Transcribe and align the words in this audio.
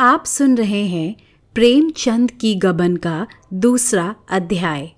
आप 0.00 0.24
सुन 0.24 0.56
रहे 0.56 0.82
हैं 0.86 1.14
प्रेमचंद 1.56 2.30
की 2.30 2.54
गबन 2.54 2.94
का 2.96 3.26
दूसरा 3.54 4.14
अध्याय। 4.30 4.88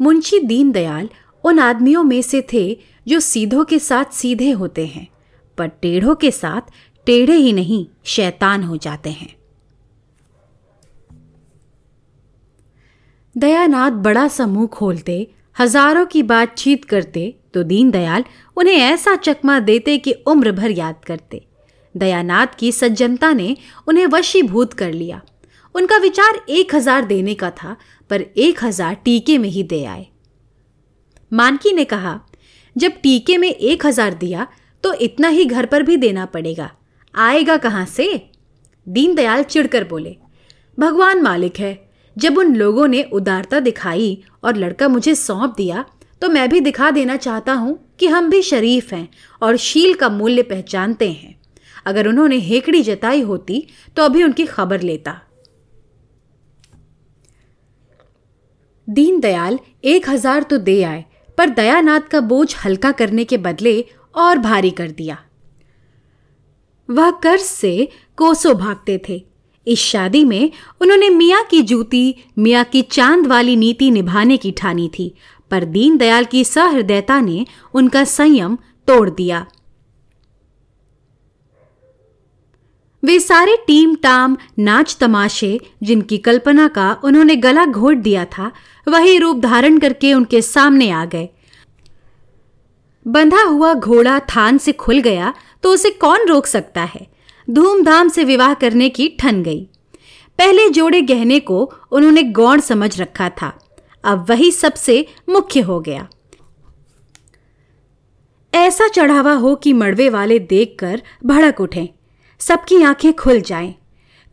मुंशी 0.00 0.38
दीनदयाल 0.38 1.08
उन 1.44 1.58
आदमियों 1.58 2.02
में 2.04 2.20
से 2.22 2.42
थे 2.52 2.64
जो 3.06 3.20
सीधों 3.20 3.64
के 3.64 3.78
साथ 3.78 4.12
सीधे 4.12 4.50
होते 4.52 4.86
हैं, 4.86 5.06
पर 5.58 5.68
टेढ़ों 5.68 6.14
के 6.14 6.30
साथ 6.30 6.72
टेढ़े 7.06 7.36
ही 7.36 7.52
नहीं, 7.52 7.86
शैतान 8.04 8.64
हो 8.64 8.76
जाते 8.76 9.10
हैं। 9.10 9.34
दयानाथ 13.36 13.90
बड़ा 14.02 14.28
सा 14.28 14.46
मुँह 14.46 14.66
खोलते, 14.68 15.26
हज़ारों 15.56 16.06
की 16.06 16.22
बातचीत 16.24 16.84
करते 16.84 17.34
तो 17.54 17.62
दीनदयाल 17.64 18.24
उन्हें 18.56 18.76
ऐसा 18.76 19.16
चकमा 19.16 19.60
देते 19.60 19.98
कि 19.98 20.22
उम्र 20.26 20.52
भर 20.52 20.70
याद 20.70 21.04
करते। 21.06 21.46
दयानाथ 21.96 22.58
की 22.58 22.72
सज्जनता 22.72 23.32
ने 23.32 23.56
उन्हें 23.88 24.06
वशीभूत 24.08 24.74
कर 24.74 24.92
लिया। 24.92 25.20
उनका 25.74 25.96
विचार 25.98 26.40
एक 26.50 26.74
हज़ार 26.74 27.04
देने 27.04 27.34
का 27.34 27.50
था, 27.52 27.76
पर 28.10 28.20
एक 28.20 28.64
हज़ार 28.64 28.94
टीके 28.96 29.38
में 29.38 29.48
ही 29.48 29.62
दे 29.64 29.84
आए। 29.86 30.06
मानकी 31.32 31.72
ने 31.72 31.84
कहा, 31.86 32.20
जब 32.76 33.00
टीके 33.02 33.36
में 33.38 33.48
एक 33.48 33.86
हज़ार 33.86 34.14
दिया 34.16 34.46
तो 34.84 34.92
इतना 34.94 35.28
ही 35.28 35.44
घर 35.44 35.66
पर 35.66 35.82
भी 35.82 35.96
देना 35.98 36.24
पड़ेगा। 36.26 36.70
आएगा 37.14 37.56
कहाँ 37.58 37.84
से? 37.86 38.06
दीनदयाल 38.86 39.42
चिढ़कर 39.44 39.84
बोले, 39.84 40.16
भगवान 40.78 41.22
मालिक 41.22 41.58
है, 41.58 41.78
जब 42.16 42.38
उन 42.38 42.54
लोगों 42.56 42.86
ने 42.88 43.02
उदारता 43.12 43.60
दिखाई 43.60 44.18
और 44.44 44.56
लड़का 44.56 44.88
मुझे 44.88 45.14
सौंप 45.14 45.54
दिया 45.56 45.84
तो 46.22 46.28
मैं 46.28 46.48
भी 46.48 46.60
दिखा 46.60 46.90
देना 46.90 47.16
चाहता 47.16 47.52
हूँ 47.54 47.78
कि 47.98 48.06
हम 48.06 48.28
भी 48.30 48.40
शरीफ 48.42 48.92
हैं 48.92 49.08
और 49.42 49.56
शील 49.58 49.94
का 49.94 50.08
मूल्य 50.08 50.42
पहचानते 50.44 51.10
हैं। 51.10 51.34
अगर 51.86 52.08
उन्होंने 52.08 52.38
हेकड़ी 52.40 52.82
जताई 52.82 53.20
होती 53.22 53.66
तो 53.96 54.02
अभी 54.02 54.22
उनकी 54.22 54.46
खबर 54.46 54.80
लेता। 54.82 55.20
दीनदयाल, 58.88 59.58
एक 59.84 60.08
हज़ार 60.08 60.42
तो 60.42 60.58
दे 60.58 60.82
आए, 60.82 61.04
पर 61.38 61.48
दयानाथ 61.50 62.00
का 62.00 62.20
बोझ 62.22 62.54
हल्का 62.64 62.90
करने 62.92 63.24
के 63.24 63.36
बदले 63.38 63.80
और 64.14 64.38
भारी 64.38 64.70
कर 64.70 64.90
दिया। 64.90 65.18
वह 66.88 67.10
कर्ज 67.22 67.42
से 67.42 67.88
कोसो 68.18 68.54
भागते 68.54 69.00
थे। 69.08 69.24
इस 69.66 69.78
शादी 69.80 70.24
में 70.24 70.50
उन्होंने 70.80 71.08
मियाँ 71.10 71.42
की 71.44 71.62
जूती, 71.62 72.14
मियाँ 72.38 72.64
की 72.64 72.82
चाँद 72.82 73.26
वाली 73.26 73.56
नीति 73.56 73.90
निभाने 73.90 74.36
की 74.36 74.50
ठानी 74.52 74.88
थी, 74.88 75.14
पर 75.50 75.64
दीनदयाल 75.66 76.24
की 76.24 76.44
सहृदयता 76.44 77.20
ने 77.20 77.44
उनका 77.74 78.04
संयम 78.04 78.56
तोड़ 78.88 79.08
दिया। 79.10 79.46
वे 83.06 83.18
सारे 83.20 83.56
टीम 83.66 83.94
टाम, 83.94 84.36
नाच 84.58 84.96
तमाशे, 85.00 85.60
जिनकी 85.82 86.16
कल्पना 86.18 86.66
का 86.68 86.90
उन्होंने 87.04 87.36
गला 87.36 87.64
घोट 87.64 87.96
दिया 87.96 88.24
था, 88.24 88.50
वही 88.88 89.18
रूप 89.18 89.38
धारण 89.40 89.78
करके 89.78 90.12
उनके 90.14 90.40
सामने 90.42 90.90
आ 90.90 91.04
गए। 91.04 91.28
बंधा 93.06 93.42
हुआ 93.42 93.72
घोड़ा 93.74 94.18
थान 94.28 94.58
से 94.58 94.72
खुल 94.72 94.98
गया 94.98 95.32
तो 95.62 95.72
उसे 95.72 95.90
कौन 95.90 96.26
रोक 96.28 96.46
सकता 96.46 96.82
है? 96.84 97.06
धूमधाम 97.50 98.08
से 98.08 98.24
विवाह 98.24 98.54
करने 98.54 98.88
की 98.88 99.08
ठन 99.20 99.42
गई। 99.42 99.62
पहले 100.38 100.68
जोड़े 100.68 101.00
गहने 101.02 101.38
को 101.40 101.72
उन्होंने 101.92 102.22
गौण 102.22 102.60
समझ 102.60 103.00
रखा 103.00 103.28
था। 103.28 103.52
अब 104.04 104.26
वही 104.30 104.50
सबसे 104.52 105.04
मुख्य 105.28 105.60
हो 105.60 105.80
गया। 105.80 106.08
ऐसा 108.54 108.88
चढ़ावा 108.88 109.32
हो 109.32 109.54
कि 109.54 109.72
मड़वे 109.72 110.08
वाले 110.08 110.38
देखकर 110.38 111.02
भड़क 111.26 111.60
उठें। 111.60 111.86
सबकी 112.40 112.82
आँखें 112.82 113.12
खुल 113.14 113.40
जाएँ। 113.42 113.74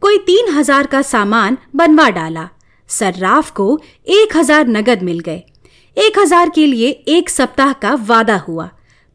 कोई 0.02 0.18
तीन 0.20 0.52
हज़ार 0.54 0.88
का 0.88 1.02
सामान 1.04 1.58
बनवा 1.76 2.10
डाला। 2.12 2.50
सर्राफ 2.90 3.52
को 3.52 3.80
एक 4.08 4.36
हज़ार 4.38 4.68
नगद 4.68 5.02
मिल 5.04 5.20
गए। 5.20 5.44
एक 5.98 6.20
हज़ार 6.20 6.50
के 6.50 6.66
लिए 6.68 6.90
एक 7.10 7.30
सप्ताह 7.30 7.74
का 7.76 7.94
वादा 8.04 8.38
हुआ 8.40 8.70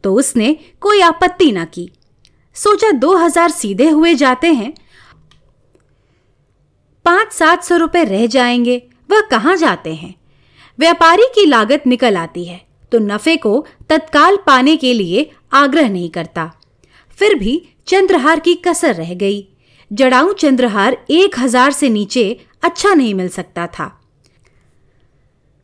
तो 0.04 0.14
उसने 0.14 0.52
कोई 0.82 1.00
आपत्ति 1.02 1.50
ना 1.52 1.64
की। 1.66 1.90
सोचा 2.56 2.90
दो 2.92 3.16
हज़ार 3.16 3.50
सीधे 3.50 3.88
हुए 3.88 4.14
जाते 4.16 4.52
हैं। 4.52 4.72
पाँच 7.04 7.32
सात 7.32 7.64
सौ 7.64 7.76
रुपए 7.76 8.04
रह 8.04 8.26
जाएँगे, 8.28 8.82
वह 9.10 9.20
कहाँ 9.30 9.56
जाते 9.56 9.94
हैं? 9.94 10.14
व्यापारी 10.78 11.26
की 11.34 11.44
लागत 11.46 11.86
निकल 11.86 12.16
आती 12.16 12.44
है 12.44 12.60
तो 12.92 12.98
नफे 13.00 13.36
को 13.36 13.64
तत्काल 13.90 14.36
पाने 14.46 14.76
के 14.76 14.92
लिए 14.94 15.30
आग्रह 15.54 15.88
नहीं 15.88 16.08
करता। 16.10 16.50
फिर 17.18 17.34
भी 17.34 17.60
चंद्रहार 17.88 18.40
की 18.40 18.54
कसर 18.64 18.94
रह 18.94 19.14
गई। 19.14 19.46
जड़ाऊ 19.90 20.32
चंद्रहार 20.32 20.96
एक 21.10 21.38
हज़ार 21.38 21.72
से 21.72 21.88
नीचे 21.88 22.24
अच्छा 22.62 22.94
नहीं 22.94 23.14
मिल 23.14 23.28
सकता 23.28 23.66
था। 23.68 23.94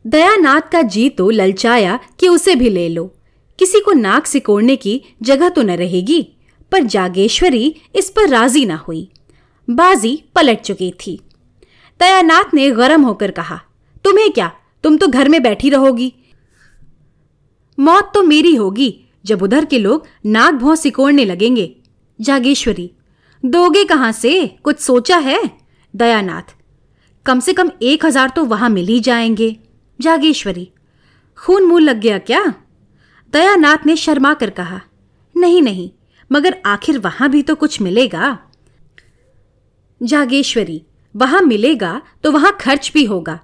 दयानाथ 0.05 0.69
का 0.71 0.81
जी 0.81 1.09
तो 1.09 1.29
ललचाया 1.29 1.99
कि 2.19 2.27
उसे 2.27 2.55
भी 2.55 2.69
ले 2.69 2.87
लो। 2.89 3.05
किसी 3.59 3.79
को 3.79 3.91
नाक 3.91 4.25
सिकोड़ने 4.25 4.75
की 4.75 5.01
जगह 5.21 5.49
तो 5.49 5.61
न 5.61 5.71
रहेगी, 5.71 6.21
पर 6.71 6.83
जागेश्वरी 6.85 7.75
इस 7.95 8.09
पर 8.09 8.29
राज़ी 8.29 8.65
ना 8.65 8.75
हुई। 8.77 9.07
बाजी 9.67 10.21
पलट 10.35 10.61
चुकी 10.61 10.91
थी। 10.99 11.19
दयानाथ 11.99 12.53
ने 12.53 12.69
गरम 12.71 13.01
होकर 13.01 13.31
कहा, 13.31 13.59
तुम्हें 14.05 14.31
क्या? 14.31 14.51
तुम 14.83 14.97
तो 14.97 15.07
घर 15.07 15.29
में 15.29 15.41
बैठी 15.43 15.69
रहोगी। 15.69 16.13
मौत 17.77 18.11
तो 18.13 18.23
मेरी 18.23 18.53
होगी 18.55 18.89
जब 19.25 19.43
उधर 19.43 19.65
के 19.65 19.79
लोग 19.79 20.05
नाक 20.25 20.53
भौं 20.53 20.75
सिकोड़ने 20.75 21.25
लगेंगे। 21.25 21.75
जागेश्वरी, 22.19 22.91
दोगे 23.43 23.83
कहाँ 23.85 24.11
से? 24.11 24.47
कुछ 24.63 24.79
सोचा 24.79 25.17
है? 25.17 25.41
दयानाथ, 25.93 26.55
कम 27.25 27.39
से 27.39 27.53
कम 27.53 27.71
एक 27.81 28.05
हज़ार 28.05 28.29
तो 28.29 28.43
वहाँ 28.45 28.69
मिल 28.69 28.87
ही 28.87 28.99
जाएँगे। 28.99 29.55
जागेश्वरी, 29.99 30.69
खून 31.37 31.63
मुँह 31.63 31.81
लग 31.81 31.99
गया 31.99 32.17
क्या? 32.19 32.43
दयानाथ 33.33 33.85
ने 33.85 33.95
शर्मा 33.95 34.33
कर 34.33 34.49
कहा, 34.49 34.81
नहीं 35.35 35.61
नहीं, 35.61 35.89
मगर 36.31 36.61
आखिर 36.65 36.97
वहाँ 36.99 37.29
भी 37.29 37.41
तो 37.41 37.55
कुछ 37.55 37.81
मिलेगा। 37.81 38.37
जागेश्वरी, 40.01 40.81
वहाँ 41.15 41.41
मिलेगा 41.41 42.01
तो 42.23 42.31
वहाँ 42.31 42.55
खर्च 42.61 42.91
भी 42.93 43.03
होगा। 43.05 43.39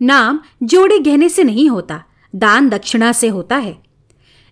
नाम 0.00 0.40
जोड़े 0.62 0.98
गहने 0.98 1.28
से 1.28 1.44
नहीं 1.44 1.68
होता, 1.68 2.02
दान 2.34 2.68
दक्षिणा 2.68 3.12
से 3.12 3.28
होता 3.28 3.56
है। 3.56 3.76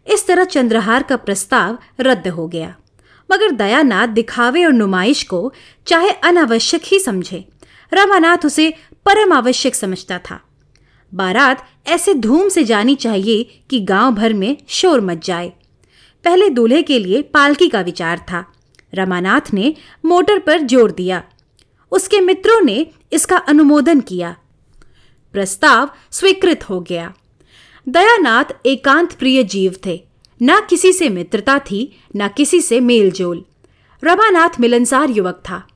इस 0.06 0.26
तरह 0.26 0.44
चंद्रहार 0.44 1.02
का 1.02 1.16
प्रस्ताव 1.16 1.78
रद्द 2.00 2.28
हो 2.28 2.46
गया। 2.48 2.74
मगर 3.30 3.50
दयानाथ 3.50 4.08
दिखावे 4.08 4.64
और 4.64 4.72
नुमाइश 4.72 5.22
को 5.22 5.52
चाहे 5.86 6.10
अनावश्यक 6.10 6.82
ही 6.84 6.98
समझे। 6.98 7.44
रमानाथ 7.92 8.44
उसे 8.44 8.74
परम 9.06 9.32
आवश्यक 9.32 9.74
समझता 9.74 10.18
था। 10.18 10.40
बारात 11.14 11.66
ऐसे 11.86 12.14
धूम 12.14 12.48
से 12.48 12.64
जानी 12.64 12.94
चाहिए 12.94 13.62
कि 13.70 13.80
गाँव 13.80 14.14
भर 14.14 14.32
में 14.32 14.56
शोर 14.68 15.00
मच 15.00 15.26
जाए। 15.26 15.52
पहले 16.24 16.48
दूल्हे 16.50 16.82
के 16.82 16.98
लिए 16.98 17.22
पालकी 17.22 17.68
का 17.68 17.80
विचार 17.80 18.18
था। 18.18 18.44
रमानाथ 18.94 19.52
ने 19.54 19.74
मोटर 20.04 20.38
पर 20.38 20.60
ज़ोर 20.60 20.90
दिया। 20.90 21.22
उसके 21.92 22.20
मित्रों 22.20 22.60
ने 22.60 22.86
इसका 23.12 23.36
अनुमोदन 23.36 24.00
किया। 24.00 24.36
प्रस्ताव 25.32 25.90
स्वीकृत 26.10 26.68
हो 26.70 26.80
गया। 26.80 27.14
दयानाथ 27.86 28.44
एकांत 28.66 29.12
प्रिय 29.12 29.42
जीव 29.42 29.74
थे। 29.86 30.00
न 30.42 30.60
किसी 30.70 30.92
से 30.92 31.08
मित्रता 31.08 31.58
थी, 31.58 31.98
न 32.16 32.28
किसी 32.28 32.60
से 32.60 32.80
मेलजोल। 32.80 33.44
रमानाथ 34.02 34.60
मिलनसार 34.60 35.10
युवक 35.10 35.42
था। 35.48 35.66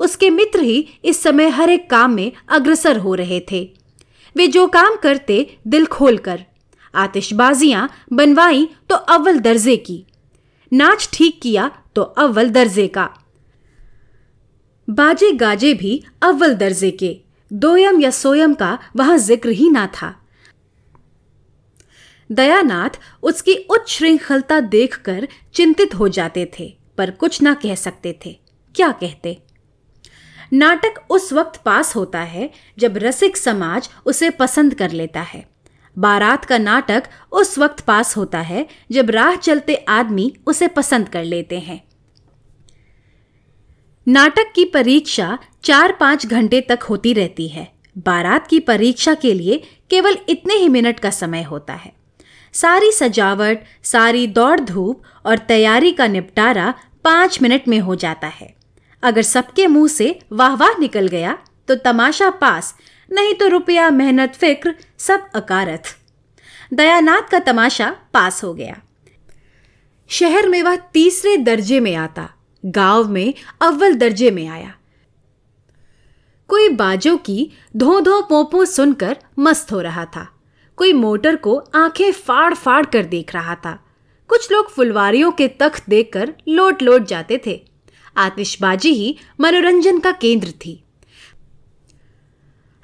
उसके 0.00 0.30
मित्र 0.30 0.60
ही 0.60 0.88
इस 1.04 1.22
समय 1.22 1.48
हर 1.48 1.70
एक 1.70 1.90
काम 1.90 2.10
में 2.10 2.32
अग्रसर 2.48 2.96
हो 2.96 3.14
रहे 3.14 3.40
थे। 3.52 3.62
वे 4.36 4.46
जो 4.46 4.66
काम 4.66 4.96
करते, 4.96 5.56
दिल 5.66 5.86
खोलकर। 5.86 6.44
आतिशबाजियाँ 6.94 7.88
बनवाई 8.12 8.68
तो 8.88 8.96
अव्वल 8.96 9.38
दर्जे 9.38 9.76
की। 9.76 10.04
नाच 10.72 11.08
ठीक 11.12 11.40
किया 11.42 11.70
तो 11.94 12.02
अव्वल 12.02 12.50
दर्जे 12.50 12.86
का। 12.88 13.08
बाजे 14.88 15.32
गाजे 15.32 15.74
भी 15.74 16.02
अव्वल 16.22 16.54
दर्जे 16.54 16.90
के। 16.90 17.16
दोयम 17.52 18.00
या 18.00 18.10
सोयम 18.10 18.54
का 18.54 18.78
वहाँ 18.96 19.18
ज़िक्र 19.18 19.48
ही 19.48 19.70
ना 19.70 19.86
था। 19.86 20.14
दयानाथ 22.30 22.98
उसकी 23.22 23.54
उच्च 23.70 23.90
श्रृंखलता 23.90 24.60
देखकर 24.60 25.28
चिंतित 25.54 25.94
हो 25.94 26.08
जाते 26.08 26.50
थे, 26.58 26.76
पर 26.98 27.10
कुछ 27.10 27.42
ना 27.42 27.54
कह 27.54 27.74
सकते 27.74 28.18
थे। 28.26 28.38
क्या 28.74 28.90
कहते? 28.92 29.38
नाटक 30.52 30.94
उस 31.10 31.32
वक्त 31.32 31.60
पास 31.64 31.96
होता 31.96 32.20
है 32.20 32.50
जब 32.78 32.96
रसिक 32.96 33.36
समाज 33.36 33.88
उसे 34.06 34.30
पसंद 34.30 34.74
कर 34.74 34.90
लेता 34.90 35.20
है। 35.20 35.46
बारात 35.96 36.44
का 36.44 36.58
नाटक 36.58 37.02
उस 37.32 37.58
वक्त 37.58 37.80
पास 37.80 38.16
होता 38.16 38.40
है 38.40 38.66
जब 38.92 39.10
राह 39.10 39.36
चलते 39.36 39.74
आदमी 39.74 40.32
उसे 40.46 40.68
पसंद 40.68 41.08
कर 41.08 41.24
लेते 41.24 41.58
हैं। 41.58 41.80
नाटक 44.08 44.52
की 44.54 44.64
परीक्षा 44.64 45.38
चार 45.64 45.92
पाँच 45.92 46.26
घंटे 46.26 46.60
तक 46.60 46.82
होती 46.82 47.12
रहती 47.12 47.48
है। 47.48 47.68
बारात 47.98 48.46
की 48.46 48.60
परीक्षा 48.60 49.14
के 49.14 49.34
लिए 49.34 49.62
केवल 49.90 50.16
इतने 50.28 50.54
ही 50.54 50.68
मिनट 50.68 51.00
का 51.00 51.10
समय 51.10 51.42
होता 51.42 51.74
है। 51.74 51.95
सारी 52.56 52.92
सजावट, 52.92 53.64
सारी 53.82 54.26
दौड़ 54.26 54.60
धूप 54.60 55.02
और 55.24 55.38
तैयारी 55.38 55.92
का 55.92 56.06
निपटारा 56.06 56.74
पाँच 57.04 57.40
मिनट 57.42 57.68
में 57.68 57.78
हो 57.78 57.94
जाता 57.94 58.26
है। 58.26 58.54
अगर 59.02 59.22
सबके 59.22 59.66
मुँह 59.66 59.88
से 59.88 60.18
वाह 60.32 60.54
वाह 60.54 60.78
निकल 60.78 61.08
गया 61.08 61.38
तो 61.68 61.74
तमाशा 61.74 62.30
पास, 62.30 62.74
नहीं 63.10 63.34
तो 63.34 63.48
रुपया, 63.48 63.90
मेहनत, 63.90 64.34
फ़िक्र, 64.34 64.74
सब 64.98 65.26
अकारथ। 65.34 65.96
दयानाथ 66.74 67.30
का 67.30 67.38
तमाशा 67.38 67.90
पास 68.14 68.42
हो 68.44 68.52
गया। 68.54 68.80
शहर 70.10 70.48
में 70.48 70.62
वह 70.62 70.76
तीसरे 70.76 71.36
दर्जे 71.36 71.80
में 71.80 71.94
आता, 71.94 72.28
गाँव 72.64 73.08
में 73.08 73.34
अव्वल 73.62 73.94
दर्जे 73.94 74.30
में 74.30 74.46
आया। 74.48 74.72
कोई 76.50 76.68
बाजों 76.68 77.16
की 77.18 77.50
धो 77.76 78.00
धो 78.00 78.20
पोपो 78.22 78.64
सुनकर 78.64 79.16
मस्त 79.38 79.72
हो 79.72 79.80
रहा 79.80 80.04
था। 80.06 80.28
कोई 80.78 80.92
मोटर 80.92 81.36
को 81.36 81.56
आँखें 81.74 82.12
फाड़ 82.12 82.54
फाड़ 82.54 82.84
कर 82.86 83.04
देख 83.04 83.34
रहा 83.34 83.54
था। 83.54 83.78
कुछ 84.30 84.50
लोग 84.52 84.70
फुलवारियों 84.70 85.30
के 85.30 85.48
तख्त 85.48 85.88
देखकर 85.90 86.32
लोट 86.48 86.82
लोट 86.82 87.02
जाते 87.02 87.40
थे। 87.46 87.60
आतिशबाजी 88.16 88.92
ही 88.92 89.16
मनोरंजन 89.40 89.98
का 89.98 90.12
केंद्र 90.12 90.50
थी। 90.50 90.82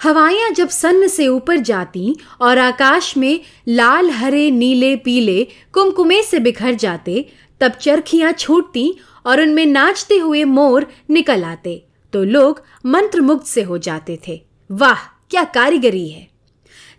हवाइयाँ 0.01 0.51
जब 0.51 0.69
सन्न 0.69 1.09
से 1.09 1.27
ऊपर 1.29 1.57
जाती 1.57 2.15
और 2.41 2.59
आकाश 2.59 3.17
में 3.17 3.41
लाल, 3.69 4.11
हरे, 4.11 4.51
नीले, 4.51 4.97
पीले, 4.97 5.45
कुमकुमे 5.73 6.23
से 6.23 6.39
बिखर 6.39 6.75
जाते, 6.75 7.25
तब 7.61 7.73
चरखियाँ 7.73 8.33
छूटती 8.33 8.95
और 9.27 9.41
उनमें 9.41 9.67
नाचते 9.67 10.17
हुए 10.17 10.45
मोर 10.45 10.87
निकल 11.11 11.45
आते 11.45 11.83
तो 12.13 12.25
लोग 12.25 12.63
मंत्रमुग्ध 12.87 13.45
से 13.45 13.63
हो 13.63 13.79
जाते 13.79 14.19
थे। 14.29 14.41
वाह, 14.71 15.05
क्या 15.31 15.45
कारीगरी 15.45 16.09
है! 16.09 16.32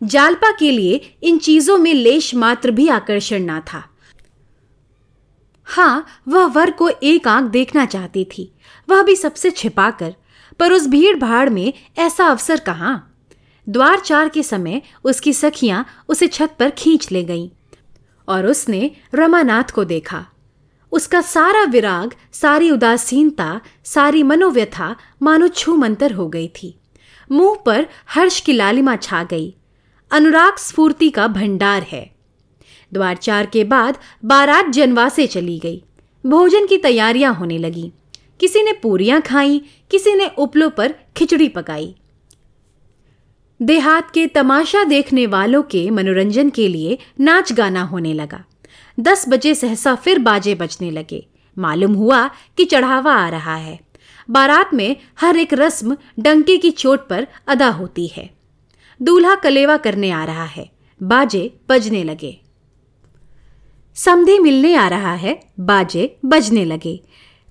जालपा 0.03 0.51
के 0.51 0.71
लिए 0.71 1.17
इन 1.23 1.38
चीज़ों 1.38 1.77
में 1.77 1.94
लेश 1.94 2.33
मात्र 2.35 2.71
भी 2.71 2.88
आकर्षण 2.88 3.44
ना 3.44 3.59
था। 3.59 3.83
हाँ 5.67 6.05
वह 6.27 6.45
वर 6.45 6.71
को 6.71 6.89
एक 6.89 7.27
आँख 7.27 7.50
देखना 7.51 7.85
चाहती 7.85 8.23
थी। 8.25 8.51
वह 8.89 9.01
भी 9.03 9.15
सबसे 9.15 9.51
छिपाकर, 9.51 10.13
पर 10.59 10.73
उस 10.73 10.88
भीड़ 10.88 11.15
भाड़ 11.17 11.50
में 11.50 11.73
ऐसा 11.97 12.27
अवसर 12.27 12.59
कहाँ? 12.59 13.09
द्वार 13.67 14.00
चार 14.00 14.29
के 14.29 14.44
समय 14.44 14.81
उसकी 15.03 15.33
सखियाँ 15.33 15.85
उसे 16.09 16.27
छत 16.27 16.55
पर 16.59 16.69
खींच 16.69 17.11
ले 17.11 17.23
गईं 17.23 17.50
और 18.27 18.45
उसने 18.45 18.91
रमानाथ 19.15 19.71
को 19.73 19.83
देखा। 19.85 20.25
उसका 20.91 21.21
सारा 21.21 21.63
विराग, 21.63 22.13
सारी 22.33 22.71
उदासीनता, 22.71 23.61
सारी 23.83 24.23
मनोव्यथा 24.23 24.95
मानो 25.21 25.47
छू 25.47 25.75
मंतर 25.75 26.11
हो 26.11 26.27
गई 26.27 26.47
थी। 26.47 26.75
मुँह 27.31 27.57
पर 27.65 27.88
हर्ष 28.09 28.39
की 28.39 28.53
लालिमा 28.53 28.95
छा 28.95 29.23
गई। 29.23 29.55
अनुराग 30.13 30.57
स्फूर्ति 30.57 31.10
का 31.10 31.27
भंडार 31.27 31.83
है। 31.83 32.12
द्वार 32.94 33.15
चार 33.15 33.45
के 33.45 33.63
बाद 33.63 33.98
बारात 34.25 34.69
जनवासे 34.69 35.27
चली 35.27 35.60
गई। 35.60 35.83
भोजन 36.25 36.65
की 36.65 36.77
तैयारियाँ 36.77 37.33
होने 37.33 37.57
लगी। 37.57 37.92
किसी 38.39 38.63
ने 38.63 38.74
पूरियाँ 38.74 39.21
खाई, 39.21 39.62
किसी 39.92 40.13
ने 40.13 40.31
उपलों 40.38 40.69
पर 40.69 40.95
खिचड़ी 41.18 41.50
पकाई। 41.50 41.95
देहात 43.62 44.12
के 44.12 44.27
तमाशा 44.27 44.83
देखने 44.83 45.25
वालों 45.25 45.63
के 45.63 45.89
मनोरंजन 45.89 46.50
के 46.50 46.68
लिए 46.68 46.98
नाच 47.19 47.54
गाना 47.54 47.83
होने 47.83 48.13
लगा। 48.13 48.44
दस 49.00 49.25
बजे 49.30 49.56
सहसा 49.56 49.95
फिर 49.95 50.19
बाजे 50.19 50.56
बजने 50.56 50.92
लगे। 50.92 51.27
मालूम 51.57 51.94
हुआ 51.94 52.27
कि 52.27 52.65
चढ़ावा 52.65 53.13
आ 53.13 53.30
रहा 53.30 53.56
है। 53.56 53.80
बारात 54.30 54.74
में 54.74 54.95
हर 55.21 55.38
एक 55.38 55.54
रस्म 55.54 55.98
डंके 56.19 56.57
की 56.57 56.71
चोट 56.71 57.07
पर 57.07 57.27
अदा 57.48 57.69
होती 57.69 58.07
है। 58.07 58.42
दूल्हा 59.01 59.35
कलेवा 59.35 59.77
करने 59.77 60.11
आ 60.11 60.23
रहा 60.23 60.45
है। 60.45 60.71
बाजे 61.03 61.59
बजने 61.69 62.03
लगे। 62.03 62.41
समधि 63.95 64.39
मिलने 64.39 64.75
आ 64.75 64.87
रहा 64.87 65.13
है। 65.13 65.39
बाजे 65.59 66.17
बजने 66.25 66.65
लगे। 66.65 67.03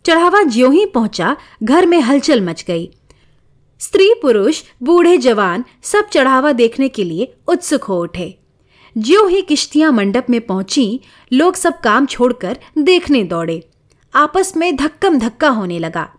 चढ़ावा 0.06 0.42
ज्यों 0.42 0.72
ही 0.72 0.86
पहुँचा, 0.86 1.36
घर 1.62 1.86
में 1.86 2.00
हलचल 2.00 2.40
मच 2.40 2.64
गई। 2.64 2.90
स्त्री 3.80 4.14
पुरुष, 4.22 4.62
बूढ़े 4.82 5.18
जवान, 5.18 5.64
सब 5.82 6.08
चढ़ावा 6.08 6.52
देखने 6.52 6.88
के 6.88 7.04
लिए 7.04 7.34
उत्सुक 7.48 7.84
हो 7.84 8.02
उठे। 8.02 8.38
ज्यों 8.98 9.30
ही 9.30 9.42
किश्तियाँ 9.42 9.92
मंडप 9.92 10.26
में 10.30 10.40
पहुँची, 10.40 11.00
लोग 11.32 11.54
सब 11.54 11.80
काम 11.80 12.06
छोड़कर 12.06 12.58
देखने 12.78 13.24
दौड़े। 13.24 13.68
आपस 14.14 14.56
में 14.56 14.76
धक्कम 14.76 15.18
धक्का 15.18 15.48
होने 15.48 15.78
लगा। 15.78 16.14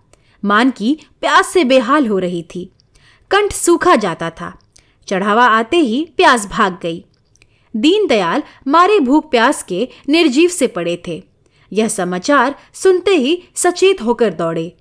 मान 0.46 0.72
की 0.72 1.00
प्यास 1.22 1.48
से 1.48 1.64
बेहाल 1.64 2.08
हो 2.08 2.20
रही 2.20 2.44
थी। 2.44 2.72
कंठ 3.32 3.54
सूखा 3.54 3.96
जाता 3.96 4.30
था। 4.30 4.60
चढ़ावा 5.08 5.46
आते 5.46 5.78
ही 5.78 6.08
प्यास 6.18 6.48
भाग 6.48 6.80
गई। 6.82 7.06
दीनदयाल 7.76 8.44
मारे 8.68 9.00
भूख 9.00 9.32
प्यास 9.32 9.64
के 9.64 9.88
निर्जीव 10.10 10.50
से 10.50 10.68
पड़े 10.68 11.02
थे। 11.08 11.24
यह 11.74 11.88
समाचार 11.88 12.56
सुनते 12.74 13.12
ही 13.12 13.44
सचेत 13.56 14.02
होकर 14.02 14.34
दौड़े। 14.34 14.76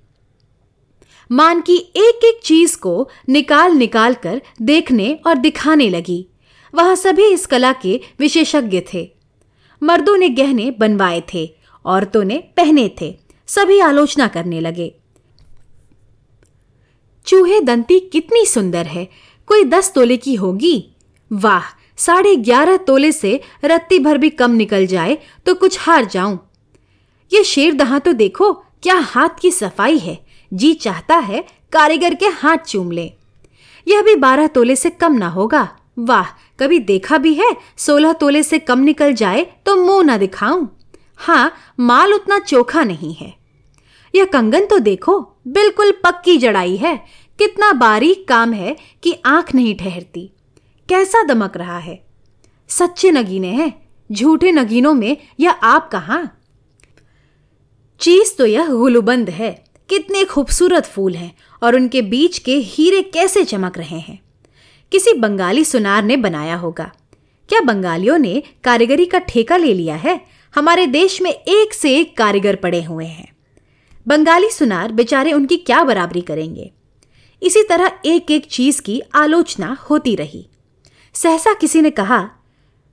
मान 1.32 1.60
की 1.60 1.76
एक 1.76 2.24
एक 2.24 2.40
चीज़ 2.44 2.78
को 2.78 3.08
निकाल 3.28 3.72
निकाल 3.72 4.14
कर 4.14 4.42
देखने 4.62 5.20
और 5.26 5.34
दिखाने 5.34 5.88
लगी। 5.88 6.26
वह 6.74 6.94
सभी 6.94 7.24
इस 7.24 7.46
कला 7.46 7.72
के 7.72 8.00
विशेषज्ञ 8.18 8.80
थे। 8.94 9.10
मर्दों 9.82 10.16
ने 10.16 10.28
गहने 10.28 10.70
बनवाए 10.70 11.22
थे, 11.34 11.54
औरतों 11.84 12.24
ने 12.24 12.38
पहने 12.56 12.90
थे। 13.00 13.18
सभी 13.46 13.80
आलोचना 13.80 14.26
करने 14.28 14.60
लगे। 14.60 14.94
चूहे 17.26 17.60
दंती 17.60 18.00
कितनी 18.00 18.46
सुंदर 18.46 18.86
है 18.86 19.08
कोई 19.52 19.64
दस 19.64 19.92
तोले 19.94 20.16
की 20.16 20.34
होगी? 20.34 20.76
वाह, 21.30 21.62
साढ़े 21.98 22.34
ग्यारह 22.36 22.76
तोले 22.76 23.10
से 23.12 23.40
रत्ती 23.64 23.98
भर 23.98 24.18
भी 24.18 24.28
कम 24.30 24.50
निकल 24.50 24.86
जाए 24.86 25.16
तो 25.46 25.54
कुछ 25.54 25.76
हार 25.80 26.04
जाऊँ। 26.04 26.38
ये 27.30 27.42
शेर 27.44 27.74
दहा 27.74 27.98
तो 27.98 28.12
देखो 28.12 28.52
क्या 28.52 28.94
हाथ 28.94 29.40
की 29.40 29.50
सफ़ाई 29.50 29.98
है। 29.98 30.18
जी 30.52 30.72
चाहता 30.74 31.16
है 31.16 31.44
कारीगर 31.72 32.14
के 32.14 32.28
हाथ 32.34 32.64
चूम 32.66 32.90
ले। 32.90 33.04
यह 33.86 34.02
भी 34.02 34.14
बारह 34.16 34.46
तोले 34.46 34.76
से 34.76 34.90
कम 34.90 35.12
ना 35.12 35.28
होगा। 35.28 35.68
वाह, 35.98 36.30
कभी 36.60 36.78
देखा 36.80 37.18
भी 37.18 37.34
है 37.34 37.54
सोलह 37.78 38.12
तोले 38.12 38.42
से 38.42 38.58
कम 38.60 38.78
निकल 38.80 39.12
जाए 39.14 39.46
तो 39.66 39.76
मुँह 39.76 40.02
ना 40.04 40.16
दिखाऊँ। 40.16 40.68
हाँ 41.18 41.52
माल 41.80 42.14
उतना 42.14 42.38
चोखा 42.38 42.84
नहीं 42.84 43.14
है। 43.14 43.32
यह 44.14 44.24
कंगन 44.24 44.66
तो 44.66 44.78
देखो, 44.78 45.20
बिल्कुल 45.48 45.90
पक्की 46.04 46.36
जड़ाई 46.38 46.76
है। 46.76 47.00
कितना 47.42 47.72
बारीक 47.72 48.28
काम 48.28 48.52
है 48.52 48.76
कि 49.02 49.14
आँख 49.26 49.54
नहीं 49.54 49.74
ठहरती। 49.76 50.30
कैसा 50.88 51.22
दमक 51.22 51.56
रहा 51.56 51.78
है? 51.78 52.04
सच्चे 52.68 53.10
नगीने 53.10 53.48
हैं? 53.48 53.88
झूठे 54.12 54.52
नगीनों 54.52 54.94
में 54.94 55.16
यह 55.40 55.50
आप 55.50 55.90
कहा? 55.90 56.28
चीज़ 58.00 58.36
तो 58.36 58.46
यह 58.46 58.66
गुलुबंद 58.66 59.30
है, 59.30 59.64
कितने 59.88 60.24
खूबसूरत 60.24 60.86
फूल 60.86 61.14
हैं 61.14 61.34
और 61.62 61.76
उनके 61.76 62.02
बीच 62.02 62.38
के 62.38 62.54
हीरे 62.54 63.02
कैसे 63.02 63.44
चमक 63.44 63.78
रहे 63.78 63.98
हैं। 63.98 64.22
किसी 64.92 65.12
बंगाली 65.12 65.64
सुनार 65.64 66.04
ने 66.04 66.16
बनाया 66.16 66.56
होगा। 66.56 66.92
क्या 67.48 67.60
बंगालियों 67.60 68.18
ने 68.18 68.42
कारीगरी 68.64 69.06
का 69.06 69.18
ठेका 69.18 69.56
ले 69.56 69.74
लिया 69.74 69.96
है? 69.96 70.20
हमारे 70.54 70.86
देश 70.86 71.22
में 71.22 71.30
एक 71.30 71.74
से 71.74 71.96
एक 71.96 72.16
कारीगर 72.16 72.56
पड़े 72.56 72.82
हुए 72.82 73.06
हैं। 73.06 73.32
बंगाली 74.08 74.50
सुनार 74.50 74.92
बेचारे 74.92 75.32
उनकी 75.32 75.56
क्या 75.56 75.84
बराबरी 75.84 76.20
करेंगे? 76.20 76.70
इसी 77.42 77.62
तरह 77.62 77.92
एक 78.04 78.30
एक 78.30 78.46
चीज़ 78.46 78.82
की 78.82 79.02
आलोचना 79.14 79.78
होती 79.90 80.16
रही। 80.16 80.48
सहसा 81.14 81.54
किसी 81.54 81.80
ने 81.80 81.90
कहा, 81.90 82.30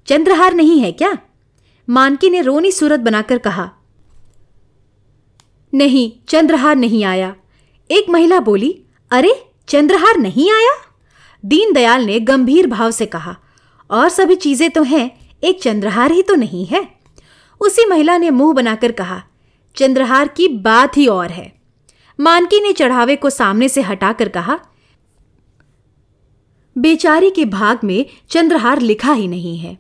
चंद्रहार 0.07 0.53
नहीं 0.53 0.79
है 0.79 0.91
क्या? 0.91 1.17
मानकी 1.89 2.29
ने 2.29 2.41
रोनी 2.41 2.71
सूरत 2.71 2.99
बनाकर 2.99 3.37
कहा, 3.37 3.71
नहीं, 5.73 6.11
चंद्रहार 6.29 6.75
नहीं 6.75 7.03
आया। 7.03 7.35
एक 7.91 8.09
महिला 8.09 8.39
बोली, 8.39 8.83
अरे, 9.11 9.45
चंद्रहार 9.67 10.17
नहीं 10.17 10.51
आया? 10.51 10.73
दीनदयाल 11.45 12.03
ने 12.03 12.19
गंभीर 12.19 12.67
भाव 12.67 12.91
से 12.91 13.05
कहा, 13.05 13.37
और 13.91 14.09
सभी 14.09 14.35
चीज़ें 14.35 14.71
तो 14.71 14.83
हैं, 14.83 15.35
एक 15.43 15.61
चंद्रहार 15.61 16.11
ही 16.11 16.23
तो 16.23 16.35
नहीं 16.35 16.65
है। 16.65 16.91
उसी 17.61 17.85
महिला 17.85 18.17
ने 18.17 18.29
मुँह 18.29 18.53
बनाकर 18.53 18.91
कहा, 18.91 19.23
चंद्रहार 19.75 20.27
की 20.27 20.47
बात 20.47 20.97
ही 20.97 21.07
और 21.07 21.31
है। 21.31 21.58
मानकी 22.19 22.59
ने 22.61 22.73
चढ़ावे 22.73 23.15
को 23.15 23.29
सामने 23.29 23.69
से 23.69 23.81
हटाकर 23.81 24.29
कहा, 24.29 24.59
बेचारी 26.77 27.29
के 27.29 27.45
भाग 27.45 27.79
में 27.83 28.05
चंद्रहार 28.29 28.79
लिखा 28.79 29.13
ही 29.13 29.27
नहीं 29.27 29.57
है। 29.57 29.77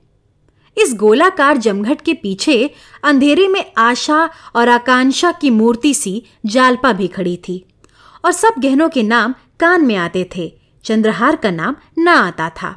इस 0.77 0.93
गोलाकार 0.93 1.57
जमघट 1.57 2.01
के 2.01 2.13
पीछे 2.13 2.69
अंधेरे 3.03 3.47
में 3.47 3.71
आशा 3.77 4.29
और 4.55 4.69
आकांक्षा 4.69 5.31
की 5.31 5.49
मूर्ति 5.49 5.93
सी 5.93 6.23
जालपा 6.45 6.93
भी 6.93 7.07
खड़ी 7.07 7.37
थी 7.37 7.65
और 8.25 8.31
सब 8.31 8.53
गहनों 8.59 8.89
के 8.89 9.03
नाम 9.03 9.35
कान 9.59 9.85
में 9.85 9.95
आते 9.95 10.29
थे। 10.35 10.51
चंद्रहार 10.83 11.35
का 11.35 11.51
नाम 11.51 11.75
ना 11.97 12.13
आता 12.13 12.49
था। 12.49 12.75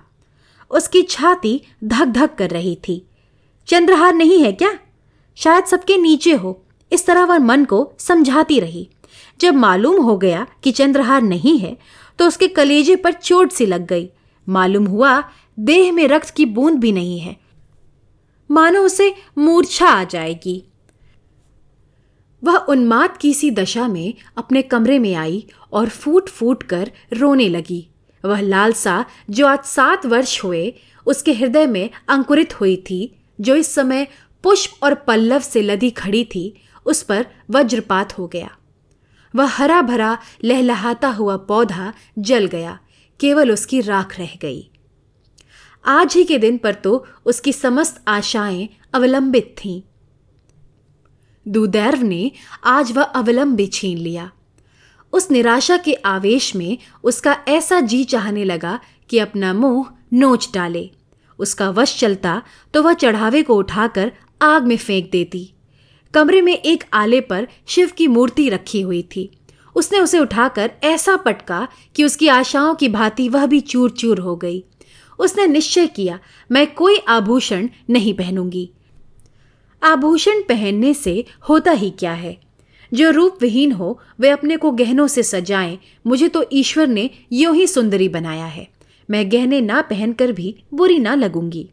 उसकी 0.71 1.03
छाती 1.03 1.61
धक 1.85 2.07
धक 2.07 2.35
कर 2.35 2.51
रही 2.51 2.79
थी। 2.89 3.07
चंद्रहार 3.67 4.15
नहीं 4.15 4.43
है 4.43 4.53
क्या? 4.53 4.79
शायद 5.37 5.65
सबके 5.65 5.97
नीचे 5.97 6.33
हो। 6.33 6.65
इस 6.93 7.07
तरह 7.07 7.25
वह 7.25 7.39
मन 7.39 7.65
को 7.65 7.93
समझाती 7.99 8.61
रही। 8.61 8.89
जब 9.43 9.55
मालूम 9.55 10.03
हो 10.03 10.17
गया 10.17 10.47
कि 10.65 10.73
चंद्रहार 10.73 11.23
नहीं 11.23 11.59
है 11.59 11.77
तो 12.19 12.27
उसके 12.27 12.49
कलेजे 12.49 12.97
पर 12.97 13.13
चोट 13.13 13.53
सी 13.53 13.67
लग 13.67 13.87
गई। 13.87 14.09
मालूम 14.47 14.87
हुआ, 14.87 15.23
देह 15.59 15.93
में 15.93 16.07
रक्त 16.09 16.31
की 16.31 16.45
बूंद 16.47 16.79
भी 16.79 16.93
नहीं 16.93 17.19
है। 17.21 17.37
मानो 18.51 18.81
उसे 18.83 19.15
मूर्छा 19.39 19.89
आ 19.89 20.05
जाएगी। 20.05 20.63
वह 22.43 22.57
उन्माद 22.69 23.17
की 23.17 23.33
सी 23.35 23.51
दशा 23.51 23.87
में 23.89 24.15
अपने 24.37 24.63
कमरे 24.63 24.99
में 24.99 25.15
आई 25.15 25.47
और 25.73 25.89
फूट 25.89 26.29
फूट 26.29 26.63
कर 26.63 26.91
रोने 27.13 27.49
लगी। 27.49 27.87
वह 28.25 28.41
लालसा, 28.41 29.05
जो 29.31 29.47
आज 29.47 29.65
सात 29.65 30.07
वर्ष 30.07 30.43
हुए, 30.45 30.75
उसके 31.07 31.33
हृदय 31.33 31.67
में 31.67 31.91
अंकुरित 32.09 32.61
हुई 32.61 32.77
थी, 32.91 33.01
जो 33.41 33.57
इस 33.57 33.75
समय 33.75 34.07
पुष्प 34.45 34.83
और 34.83 34.95
पल्लव 34.95 35.41
से 35.41 35.63
लदी 35.63 35.91
खड़ी 35.91 36.25
थी, 36.25 36.53
उस 36.87 37.03
पर 37.03 37.27
वज्रपात 37.51 38.19
हो 38.19 38.27
गया। 38.27 38.57
वह 39.35 39.47
हरा 39.47 39.83
भरा 39.83 40.19
लहलहाता 40.45 41.09
हुआ 41.09 41.37
पौधा 41.37 41.93
जल 42.19 42.47
गया। 42.47 42.79
केवल 43.21 43.53
उसकी 43.53 43.81
राख 43.81 44.19
रह 44.19 44.31
गई। 44.43 44.71
आज 45.85 46.15
ही 46.15 46.25
के 46.25 46.39
दिन 46.39 46.59
पर 46.59 46.75
तो 46.75 47.07
उसकी 47.27 47.53
समस्त 47.53 48.05
आशाएँ 48.09 48.69
अवलंबित 48.95 49.55
थीं। 49.59 49.83
दुदैर्व 51.49 52.03
ने 52.03 52.33
आज 52.65 52.93
वह 52.93 53.03
अवलंब 53.03 53.69
छीन 53.73 53.99
लिया। 53.99 54.31
उस 55.13 55.31
निराशा 55.31 55.77
के 55.77 55.95
आवेश 55.95 56.57
में 56.57 56.79
उसका 57.05 57.37
ऐसा 57.49 57.81
जी 57.81 58.05
चाहने 58.05 58.45
लगा 58.45 58.81
कि 59.11 59.19
अपना 59.19 59.53
मुँह 59.55 59.91
नोच 60.13 60.51
डाले। 60.55 60.91
उसका 61.39 61.71
वश 61.71 61.99
चलता 62.01 62.43
तो 62.75 62.83
वह 62.83 62.93
चढ़ावे 62.93 63.43
को 63.43 63.57
उठाकर 63.57 64.13
आग 64.43 64.65
में 64.65 64.77
फेंक 64.77 65.11
देती। 65.11 65.55
कमरे 66.15 66.41
में 66.41 66.59
एक 66.59 66.85
आले 66.93 67.21
पर 67.21 67.49
शिव 67.67 67.91
की 67.97 68.07
मूर्ति 68.07 68.49
रखी 68.49 68.81
हुई 68.81 69.03
थी। 69.03 69.31
उसने 69.75 70.01
उसे 70.01 70.19
उठाकर 70.19 70.71
ऐसा 70.85 71.17
पटका 71.17 71.69
कि 71.97 72.05
उसकी 72.05 72.29
आशाओं 72.29 72.75
की 72.75 72.89
भांति 72.89 73.29
वह 73.29 73.47
भी 73.47 73.61
चूर 73.61 73.91
चूर 73.91 74.19
हो 74.19 74.37
गई। 74.37 74.65
उसने 75.19 75.47
निश्चय 75.47 75.87
किया, 75.87 76.19
मैं 76.53 76.75
कोई 76.75 76.97
आभूषण 76.97 77.69
नहीं 77.91 78.15
पहनूँगी। 78.15 78.71
आभूषण 79.83 80.43
पहनने 80.43 80.95
से 80.95 81.25
होता 81.49 81.71
ही 81.71 81.91
क्या 81.91 82.13
है? 82.13 82.41
जो 82.95 83.11
रूप 83.11 83.39
विहीन 83.41 83.73
हो, 83.73 84.01
वे 84.21 84.29
अपने 84.29 84.57
को 84.57 84.71
गहनों 84.71 85.07
से 85.07 85.23
सजाएँ, 85.23 85.79
मुझे 86.07 86.29
तो 86.29 86.45
ईश्वर 86.53 86.87
ने 86.87 87.11
यूँ 87.33 87.57
ही 87.57 87.67
सुंदरी 87.67 88.09
बनाया 88.09 88.47
है। 88.47 88.69
मैं 89.11 89.33
गहने 89.33 89.61
ना 89.61 89.83
पहनकर 89.83 90.33
भी 90.33 90.63
बुरी 90.75 90.99
ना 90.99 91.15
लगूँगी। 91.15 91.69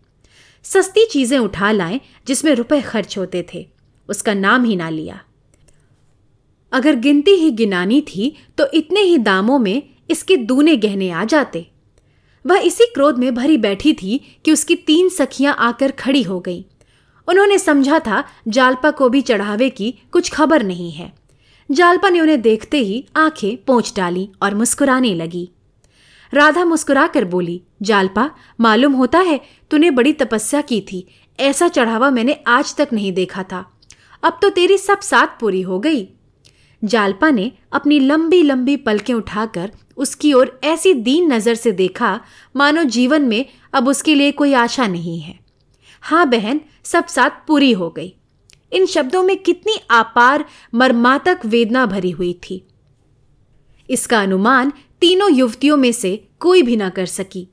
सस्ती 0.63 1.05
चीज़ें 1.05 1.39
उठा 1.39 1.72
लाएँ, 1.72 2.00
जिसमें 2.27 2.55
रुपए 2.55 2.81
खर्च 2.81 3.17
होते 3.17 3.46
थे। 3.53 3.78
उसका 4.09 4.33
नाम 4.33 4.63
ही 4.63 4.75
ना 4.75 4.89
लिया। 4.89 5.19
अगर 6.71 6.95
गिनती 6.95 7.31
ही 7.31 7.51
गिनानी 7.51 8.01
थी 8.01 8.35
तो 8.57 8.67
इतने 8.73 9.01
ही 9.01 9.17
दामों 9.17 9.59
में 9.59 9.81
इसके 10.09 10.37
दूने 10.37 10.75
गहने 10.77 11.09
आ 11.09 11.23
जाते। 11.23 11.65
वह 12.45 12.57
इसी 12.57 12.85
क्रोध 12.85 13.17
में 13.17 13.33
भरी 13.35 13.57
बैठी 13.57 13.93
थी 13.93 14.19
कि 14.45 14.51
उसकी 14.51 14.75
तीन 14.75 15.09
सखियाँ 15.09 15.55
आकर 15.59 15.91
खड़ी 15.91 16.21
हो 16.23 16.39
गईं। 16.39 16.63
उन्होंने 17.27 17.57
समझा 17.59 17.99
था 17.99 18.23
जालपा 18.47 18.91
को 18.91 19.09
भी 19.09 19.21
चढ़ावे 19.21 19.69
की 19.69 19.91
कुछ 20.11 20.31
खबर 20.31 20.63
नहीं 20.63 20.91
है। 20.91 21.11
जालपा 21.69 22.09
ने 22.09 22.19
उन्हें 22.19 22.41
देखते 22.41 22.77
ही 22.77 23.05
आँखें 23.15 23.55
पोंछ 23.57 23.95
डाली 23.95 24.29
और 24.41 24.55
मुस्कुराने 24.55 25.13
लगी। 25.15 25.49
राधा 26.33 26.63
मुस्कुराकर 26.65 27.25
बोली, 27.25 27.61
जालपा, 27.81 28.29
मालूम 28.59 28.93
होता 28.93 29.19
है 29.19 29.39
तूने 29.71 29.91
बड़ी 29.91 30.13
तपस्या 30.13 30.61
की 30.61 30.81
थी। 30.81 31.05
ऐसा 31.39 31.67
चढ़ावा 31.67 32.09
मैंने 32.09 32.33
आज 32.47 32.75
तक 32.75 32.89
नहीं 32.93 33.11
देखा 33.13 33.43
था। 33.43 33.65
अब 34.23 34.39
तो 34.41 34.49
तेरी 34.49 34.77
सब 34.77 34.99
साथ 34.99 35.39
पूरी 35.39 35.61
हो 35.61 35.79
गई। 35.79 36.07
जालपा 36.81 37.29
ने 37.29 37.51
अपनी 37.71 37.99
लंबी 37.99 38.41
लंबी 38.43 38.75
पलकें 38.77 39.13
उठाकर 39.13 39.71
उसकी 39.97 40.31
ओर 40.33 40.59
ऐसी 40.63 40.93
दीन 40.93 41.31
नज़र 41.33 41.55
से 41.55 41.71
देखा, 41.71 42.19
मानो 42.55 42.83
जीवन 42.85 43.21
में 43.21 43.45
अब 43.73 43.88
उसके 43.88 44.15
लिए 44.15 44.31
कोई 44.31 44.53
आशा 44.53 44.88
नहीं 44.88 45.19
है। 45.19 45.38
हाँ 46.03 46.29
बहन, 46.29 46.61
सब 46.83 47.05
साथ 47.05 47.45
पूरी 47.47 47.71
हो 47.71 47.89
गई। 47.89 48.13
इन 48.71 48.85
शब्दों 48.85 49.23
में 49.23 49.38
कितनी 49.38 49.77
आपार, 49.91 50.45
मर्मातक 50.73 51.45
वेदना 51.45 51.85
भरी 51.85 52.11
हुई 52.11 52.33
थी। 52.43 52.65
इसका 53.89 54.21
अनुमान 54.21 54.71
तीनों 55.01 55.31
युवतियों 55.31 55.77
में 55.77 55.91
से 55.91 56.15
कोई 56.39 56.61
भी 56.61 56.75
ना 56.77 56.89
कर 56.89 57.05
सकी। 57.07 57.47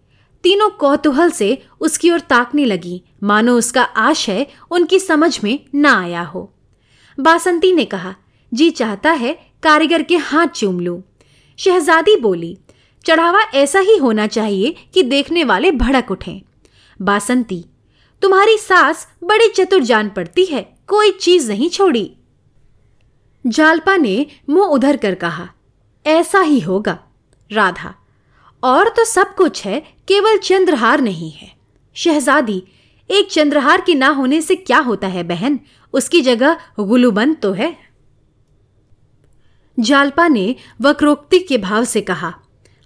तीनों 0.44 0.68
कौतूहल 0.70 1.30
से 1.30 1.56
उसकी 1.80 2.10
ओर 2.10 2.20
ताकने 2.20 2.64
लगी, 2.64 3.02
मानो 3.22 3.56
उसका 3.58 3.82
आशय 3.82 4.46
उनकी 4.70 4.98
समझ 4.98 5.38
में 5.44 5.58
ना 5.74 6.00
आया 6.00 6.22
हो। 6.22 6.52
बासंती 7.20 7.72
ने 7.72 7.84
कहा, 7.84 8.14
जी 8.54 8.70
चाहता 8.70 9.10
है 9.10 9.32
कारीगर 9.62 10.02
के 10.02 10.16
हाथ 10.16 10.46
चूम 10.46 10.80
लूँ। 10.80 11.02
शहजादी 11.58 12.16
बोली, 12.16 12.56
चढ़ावा 13.04 13.40
ऐसा 13.54 13.78
ही 13.78 13.96
होना 13.96 14.26
चाहिए 14.26 14.74
कि 14.94 15.02
देखने 15.02 15.44
वाले 15.44 15.70
भड़क 15.70 16.10
उठें। 16.10 16.40
बासंती, 17.02 17.64
तुम्हारी 18.22 18.56
सास 18.58 19.06
बड़ी 19.24 19.48
चतुर 19.48 19.82
जान 19.82 20.08
पड़ती 20.08 20.44
है, 20.44 20.62
कोई 20.86 21.10
चीज़ 21.10 21.52
नहीं 21.52 21.70
छोड़ी। 21.70 22.10
जालपा 23.46 23.96
ने 23.96 24.26
मुँह 24.48 24.66
उधर 24.66 24.96
कर 24.96 25.14
कहा, 25.14 25.48
ऐसा 26.06 26.40
ही 26.40 26.60
होगा, 26.60 26.98
राधा। 27.50 27.94
और 28.62 28.88
तो 28.88 29.04
सब 29.04 29.34
कुछ 29.34 29.64
है, 29.64 29.80
केवल 30.08 30.38
चंद्रहार 30.38 31.00
नहीं 31.00 31.30
है। 31.30 31.52
शहजादी, 31.94 32.62
एक 33.10 33.30
चंद्रहार 33.30 33.80
के 33.80 33.94
ना 33.94 34.08
होने 34.08 34.40
से 34.40 34.54
क्या 34.56 34.78
होता 34.78 35.06
है 35.06 35.22
बहन? 35.22 35.60
उसकी 35.96 36.20
जगह 36.20 36.56
गुलूबंद 36.80 37.36
तो 37.42 37.52
है। 37.52 37.76
जालपा 39.78 40.26
ने 40.28 40.54
वक्रोक्ति 40.80 41.38
के 41.38 41.58
भाव 41.58 41.84
से 41.84 42.00
कहा, 42.00 42.32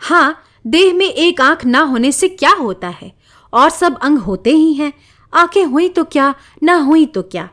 हाँ, 0.01 0.43
देह 0.67 0.93
में 0.95 1.07
एक 1.07 1.41
आँख 1.41 1.65
ना 1.65 1.81
होने 1.81 2.13
से 2.13 2.29
क्या 2.29 2.51
होता 2.51 2.89
है? 2.91 3.13
और 3.53 3.71
सब 3.71 3.99
अंग 3.99 4.19
होते 4.19 4.51
ही 4.51 4.73
हैं। 4.73 4.93
आँखें 5.33 5.65
हुई 5.65 5.89
तो 5.89 6.05
क्या, 6.05 6.35
ना 6.63 6.75
हुई 6.75 7.07
तो 7.07 7.23
क्या? 7.23 7.49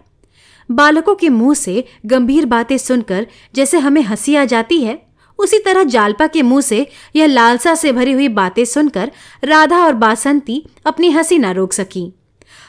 बालकों 0.69 1.15
के 1.15 1.29
मुँह 1.29 1.53
से 1.53 1.83
गंभीर 2.05 2.45
बातें 2.45 2.77
सुनकर 2.77 3.27
जैसे 3.55 3.79
हमें 3.79 4.01
हँसी 4.01 4.35
आ 4.35 4.45
जाती 4.45 4.83
है, 4.83 5.01
उसी 5.39 5.59
तरह 5.59 5.83
जालपा 5.83 6.27
के 6.27 6.41
मुँह 6.41 6.61
से 6.61 6.87
यह 7.15 7.25
लालसा 7.25 7.75
से 7.75 7.91
भरी 7.91 8.11
हुई 8.11 8.27
बातें 8.27 8.63
सुनकर 8.65 9.11
राधा 9.43 9.83
और 9.85 9.93
बासंती 9.93 10.63
अपनी 10.85 11.11
हँसी 11.11 11.37
ना 11.39 11.51
रोक 11.51 11.73
सकी। 11.73 12.11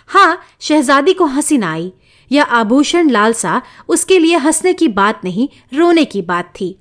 हाँ 0.09 0.41
शहजादी 0.61 1.13
को 1.13 1.25
हँसी 1.27 1.59
ना 1.59 1.73
आई 1.73 1.93
यह 2.33 2.43
आभूषण 2.43 3.11
लालसा, 3.11 3.63
उसके 3.89 4.19
लिए 4.19 4.37
हंसने 4.37 4.73
की 4.73 4.89
बात 4.89 5.25
नहीं, 5.25 5.49
रोने 5.75 6.05
की 6.05 6.23
बात 6.23 6.53
थी। 6.61 6.77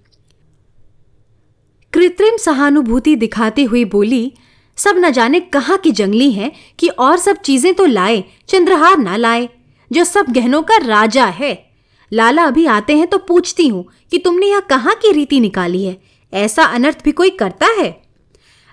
कृत्रिम 1.94 2.38
सहानुभूति 2.38 3.16
दिखाती 3.16 3.64
हुई 3.64 3.86
बोली, 3.86 4.34
सब 4.78 4.98
न 4.98 5.12
जाने 5.12 5.40
कहाँ 5.40 5.78
की 5.78 5.92
जंगली 5.92 6.32
हैं 6.32 6.52
कि 6.80 6.88
और 6.88 7.18
सब 7.18 7.38
चीज़ें 7.38 7.74
तो 7.74 7.86
लाए, 7.86 8.24
चंद्रहार 8.50 8.98
ना 8.98 9.16
लाए, 9.16 9.50
जो 9.92 10.04
सब 10.04 10.26
गहनों 10.30 10.62
का 10.62 10.78
राजा 10.78 11.26
है। 11.26 11.66
लाला 12.12 12.44
अभी 12.44 12.66
आते 12.66 12.98
हैं 12.98 13.08
तो 13.08 13.18
पूछती 13.18 13.68
हूँ 13.68 13.86
कि 14.12 14.18
तुमने 14.18 14.48
यह 14.48 14.60
कहाँ 14.60 14.96
की 14.96 15.12
रीति 15.12 15.40
निकाली 15.40 15.84
है, 15.84 15.98
ऐसा 16.34 16.64
अनर्थ 16.64 17.04
भी 17.04 17.12
कोई 17.12 17.30
करता 17.30 17.68
है? 17.80 17.90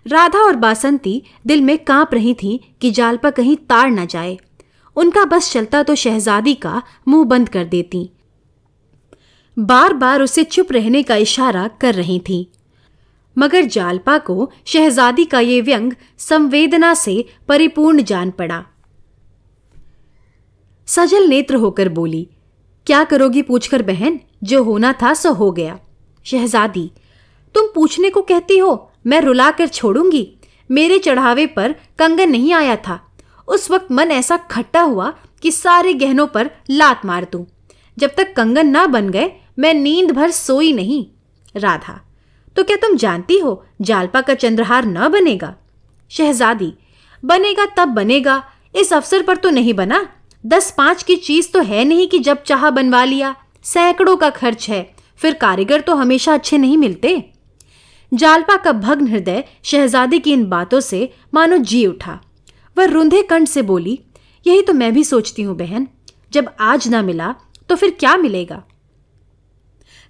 राधा 0.06 0.38
और 0.38 0.56
बासंती 0.56 1.22
दिल 1.46 1.60
में 1.60 1.78
काँप 1.78 2.14
रही 2.14 2.34
थी 2.34 2.60
कि 2.80 2.90
जालपा 2.90 3.30
कहीं 3.30 3.56
ताड़ 3.56 3.90
न 3.90 4.06
जाए। 4.06 4.36
उनका 4.96 5.24
बस 5.24 5.52
चलता 5.52 5.82
तो 5.82 5.94
शहजादी 5.94 6.54
का 6.54 6.82
मुँह 7.08 7.24
बंद 7.24 7.48
कर 7.48 7.64
देती। 7.64 8.10
बार 9.58 9.92
बार 9.92 10.22
उसे 10.22 10.44
चुप 10.44 10.72
रहने 10.72 11.02
का 11.02 11.16
इशारा 11.16 11.68
कर 11.68 11.94
रही 11.94 12.20
थी। 12.20 12.50
मगर 13.38 13.64
जालपा 13.64 14.18
को 14.18 14.52
शहजादी 14.66 15.24
का 15.24 15.40
ये 15.40 15.60
व्यंग 15.60 15.92
संवेदना 16.18 16.94
से 16.94 17.24
परिपूर्ण 17.48 18.02
जान 18.02 18.30
पड़ा। 18.30 18.64
सजल 20.86 21.28
नेत्र 21.28 21.54
होकर 21.54 21.88
बोली, 21.88 22.28
क्या 22.86 23.04
करोगी 23.04 23.42
पूछकर 23.42 23.82
बहन? 23.82 24.20
जो 24.44 24.62
होना 24.64 24.92
था 24.92 25.14
सो 25.14 25.32
हो 25.32 25.52
गया। 25.52 25.78
शहजादी, 26.24 26.90
तुम 27.54 27.66
पूछने 27.74 28.10
को 28.10 28.22
कहती 28.22 28.58
हो, 28.58 28.92
मैं 29.06 29.20
रुला 29.20 29.50
कर 29.50 29.66
छोड़ूँगी। 29.66 30.36
मेरे 30.70 30.98
चढ़ावे 30.98 31.46
पर 31.46 31.72
कंगन 31.98 32.30
नहीं 32.30 32.52
आया 32.52 32.76
था। 32.76 33.03
उस 33.48 33.70
वक्त 33.70 33.92
मन 33.92 34.10
ऐसा 34.10 34.36
खट्टा 34.50 34.82
हुआ 34.82 35.12
कि 35.42 35.50
सारे 35.52 35.94
गहनों 35.94 36.26
पर 36.26 36.50
लात 36.70 37.04
मार 37.06 37.26
दूँ। 37.32 37.44
जब 37.98 38.14
तक 38.16 38.32
कंगन 38.36 38.66
ना 38.66 38.86
बन 38.86 39.08
गए, 39.08 39.30
मैं 39.58 39.74
नींद 39.74 40.10
भर 40.10 40.30
सोई 40.30 40.72
नहीं। 40.72 41.04
राधा 41.54 42.00
तो 42.56 42.62
क्या 42.64 42.76
तुम 42.76 42.96
जानती 42.96 43.38
हो 43.38 43.64
जालपा 43.80 44.20
का 44.20 44.34
चंद्रहार 44.34 44.84
न 44.84 45.08
बनेगा? 45.08 45.54
शहजादी, 46.10 46.72
बनेगा 47.22 47.66
तब 47.76 47.88
बनेगा, 47.88 48.42
इस 48.74 48.92
अवसर 48.92 49.22
पर 49.22 49.36
तो 49.36 49.50
नहीं 49.50 49.74
बना। 49.74 50.06
दस 50.44 50.74
पाँच 50.78 51.02
की 51.02 51.16
चीज़ 51.16 51.50
तो 51.52 51.60
है 51.60 51.84
नहीं 51.84 52.06
कि 52.08 52.18
जब 52.18 52.42
चाह 52.42 52.68
बनवा 52.70 53.04
लिया। 53.04 53.34
सैकड़ों 53.64 54.16
का 54.16 54.30
खर्च 54.30 54.68
है, 54.68 54.94
फिर 55.16 55.34
कारीगर 55.34 55.80
तो 55.80 55.94
हमेशा 55.94 56.34
अच्छे 56.34 56.58
नहीं 56.58 56.76
मिलते। 56.76 57.22
जालपा 58.12 58.56
का 58.56 58.72
भग्न 58.72 59.08
हृदय 59.08 59.44
शहजादी 59.64 60.18
की 60.18 60.32
इन 60.32 60.44
बातों 60.44 60.80
से 60.80 61.08
मानो 61.34 61.56
जी 61.58 61.86
उठा। 61.86 62.20
वह 62.76 62.84
रुंधे 62.84 63.22
कंठ 63.22 63.48
से 63.48 63.62
बोली, 63.62 63.98
यही 64.46 64.62
तो 64.62 64.72
मैं 64.72 64.92
भी 64.94 65.04
सोचती 65.04 65.42
हूँ 65.42 65.56
बहन। 65.56 65.86
जब 66.32 66.50
आज 66.60 66.88
ना 66.88 67.02
मिला 67.02 67.34
तो 67.68 67.76
फिर 67.76 67.90
क्या 67.90 68.16
मिलेगा? 68.16 68.62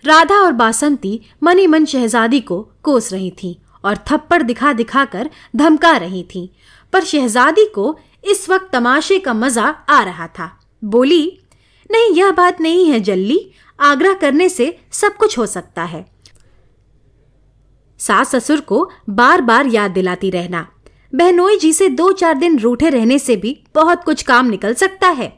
राधा 0.05 0.35
और 0.35 0.53
बासंती 0.53 1.21
मनी 1.43 1.67
मन 1.67 1.85
शहजादी 1.85 2.41
को 2.41 2.61
कोस 2.83 3.13
रही 3.13 3.31
थी 3.43 3.59
और 3.85 3.97
थप्पड़ 3.97 4.43
दिखा 4.43 4.73
दिखा 4.73 5.05
कर 5.05 5.31
धमका 5.57 5.97
रही 5.97 6.23
थी। 6.25 6.51
पर 6.93 7.05
शहजादी 7.05 7.65
को 7.75 7.97
इस 8.25 8.49
वक्त 8.51 8.71
तमाशे 8.73 9.19
का 9.19 9.35
मज़ा 9.35 9.65
आ 9.89 10.03
रहा 10.03 10.27
था। 10.29 10.51
बोली, 10.85 11.39
नहीं, 11.91 12.15
यह 12.15 12.31
बात 12.31 12.61
नहीं 12.61 12.91
है 12.91 13.01
जल्ली। 13.01 13.39
आग्रह 13.81 14.15
करने 14.15 14.49
से 14.49 14.79
सब 14.93 15.17
कुछ 15.17 15.39
हो 15.39 15.47
सकता 15.47 15.85
है। 15.85 16.05
सास 18.01 18.35
ससुर 18.35 18.61
को 18.61 18.91
बार 19.11 19.41
बार 19.41 19.67
याद 19.67 19.91
दिलाती 19.91 20.31
रहना। 20.31 20.67
बहनोई 21.15 21.57
जी 21.57 21.73
से 21.73 21.89
दो 21.89 22.13
चार 22.13 22.35
दिन 22.35 22.59
रूठे 22.59 22.89
रहने 22.91 23.19
से 23.19 23.37
भी 23.37 23.57
बहुत 23.75 24.03
कुछ 24.05 24.23
काम 24.23 24.47
निकल 24.47 24.75
सकता 24.75 25.09
है। 25.09 25.33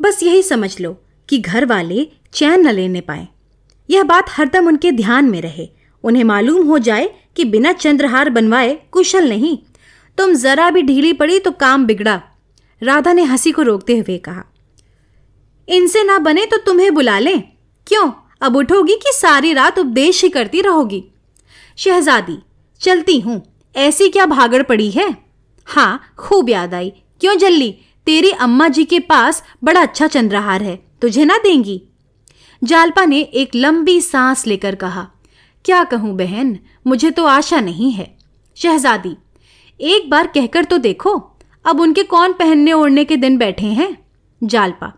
बस 0.00 0.22
यही 0.22 0.42
समझ 0.42 0.80
लो 0.80 0.92
कि 1.28 1.38
घर 1.38 1.64
वाले 1.64 2.06
चैन 2.32 2.66
न 2.68 2.70
लेने 2.70 3.00
पाए। 3.00 3.28
यह 3.90 4.02
बात 4.02 4.26
हरदम 4.30 4.66
उनके 4.66 4.92
ध्यान 4.92 5.24
में 5.24 5.40
रहे। 5.40 5.68
उन्हें 6.04 6.24
मालूम 6.24 6.66
हो 6.66 6.78
जाए 6.78 7.08
कि 7.36 7.44
बिना 7.44 7.72
चंद्रहार 7.72 8.30
बनवाए 8.30 8.74
कुशल 8.90 9.28
नहीं। 9.28 9.58
तुम 10.18 10.34
जरा 10.34 10.70
भी 10.70 10.82
ढीली 10.82 11.12
पड़ी 11.12 11.38
तो 11.38 11.50
काम 11.50 11.86
बिगड़ा, 11.86 12.20
राधा 12.82 13.12
ने 13.12 13.22
हँसी 13.22 13.52
को 13.52 13.62
रोकते 13.62 13.96
हुए 13.98 14.18
कहा। 14.18 14.44
इनसे 15.68 16.02
ना 16.04 16.18
बने 16.18 16.46
तो 16.46 16.56
तुम्हें 16.56 16.94
बुला 16.94 17.18
लें। 17.18 17.42
क्यों? 17.86 18.10
अब 18.40 18.56
उठोगी 18.56 18.94
कि 18.94 19.12
सारी 19.12 19.52
रात 19.52 19.78
उपदेश 19.78 20.22
ही 20.22 20.28
करती 20.28 20.60
रहोगी। 20.60 21.04
शहजादी, 21.76 22.38
चलती 22.80 23.18
हूँ। 23.20 23.42
ऐसी 23.74 24.08
क्या 24.08 24.26
भागड़ 24.26 24.62
पड़ी 24.62 24.90
है? 24.90 25.16
हाँ 25.68 26.00
खूब 26.18 26.50
याद 26.50 26.74
आई। 26.74 26.92
क्यों 27.20 27.36
जल्ली 27.38 27.70
तेरी 28.06 28.30
अम्मा 28.30 28.68
जी 28.68 28.84
के 28.84 28.98
पास 29.00 29.42
बड़ा 29.64 29.80
अच्छा 29.80 30.06
चंद्रहार 30.06 30.62
है। 30.62 30.76
तुझे 31.02 31.24
ना 31.24 31.38
देंगी? 31.38 31.80
जालपा 32.62 33.04
ने 33.04 33.20
एक 33.20 33.54
लंबी 33.54 34.00
सांस 34.00 34.46
लेकर 34.46 34.74
कहा, 34.74 35.06
क्या 35.64 35.82
कहूँ 35.84 36.14
बहन, 36.16 36.58
मुझे 36.86 37.10
तो 37.10 37.24
आशा 37.24 37.60
नहीं 37.60 37.90
है। 37.92 38.14
शहजादी, 38.56 39.16
एक 39.80 40.08
बार 40.10 40.26
कहकर 40.26 40.64
तो 40.64 40.78
देखो, 40.78 41.16
अब 41.64 41.80
उनके 41.80 42.02
कौन 42.02 42.32
पहनने 42.32 42.72
ओढ़ने 42.72 43.04
के 43.04 43.16
दिन 43.16 43.38
बैठे 43.38 43.66
हैं? 43.66 43.96
जालपा, 44.42 44.92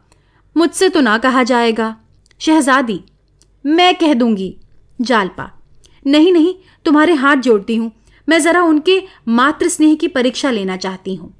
मुझसे 0.56 0.88
तो 0.88 1.00
ना 1.00 1.16
कहा 1.18 1.42
जाएगा। 1.42 1.94
शहजादी, 2.40 3.00
मैं 3.64 3.94
कह 3.94 4.14
दूँगी। 4.14 4.54
जालपा, 5.00 5.50
नहीं 6.06 6.32
नहीं, 6.32 6.54
तुम्हारे 6.84 7.14
हाथ 7.14 7.36
जोड़ती 7.36 7.76
हूँ। 7.76 7.92
मैं 8.28 8.40
जरा 8.42 8.62
उनके 8.62 9.02
मातृ 9.28 9.68
स्नेह 9.68 9.94
की 9.94 10.08
परीक्षा 10.08 10.50
लेना 10.50 10.76
चाहती 10.76 11.14
हूँ। 11.14 11.34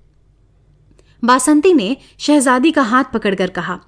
बासंती 1.23 1.73
ने 1.75 1.97
शहजादी 2.19 2.71
का 2.71 2.83
हाथ 2.83 3.05
पकड़कर 3.15 3.51
कहा, 3.51 3.79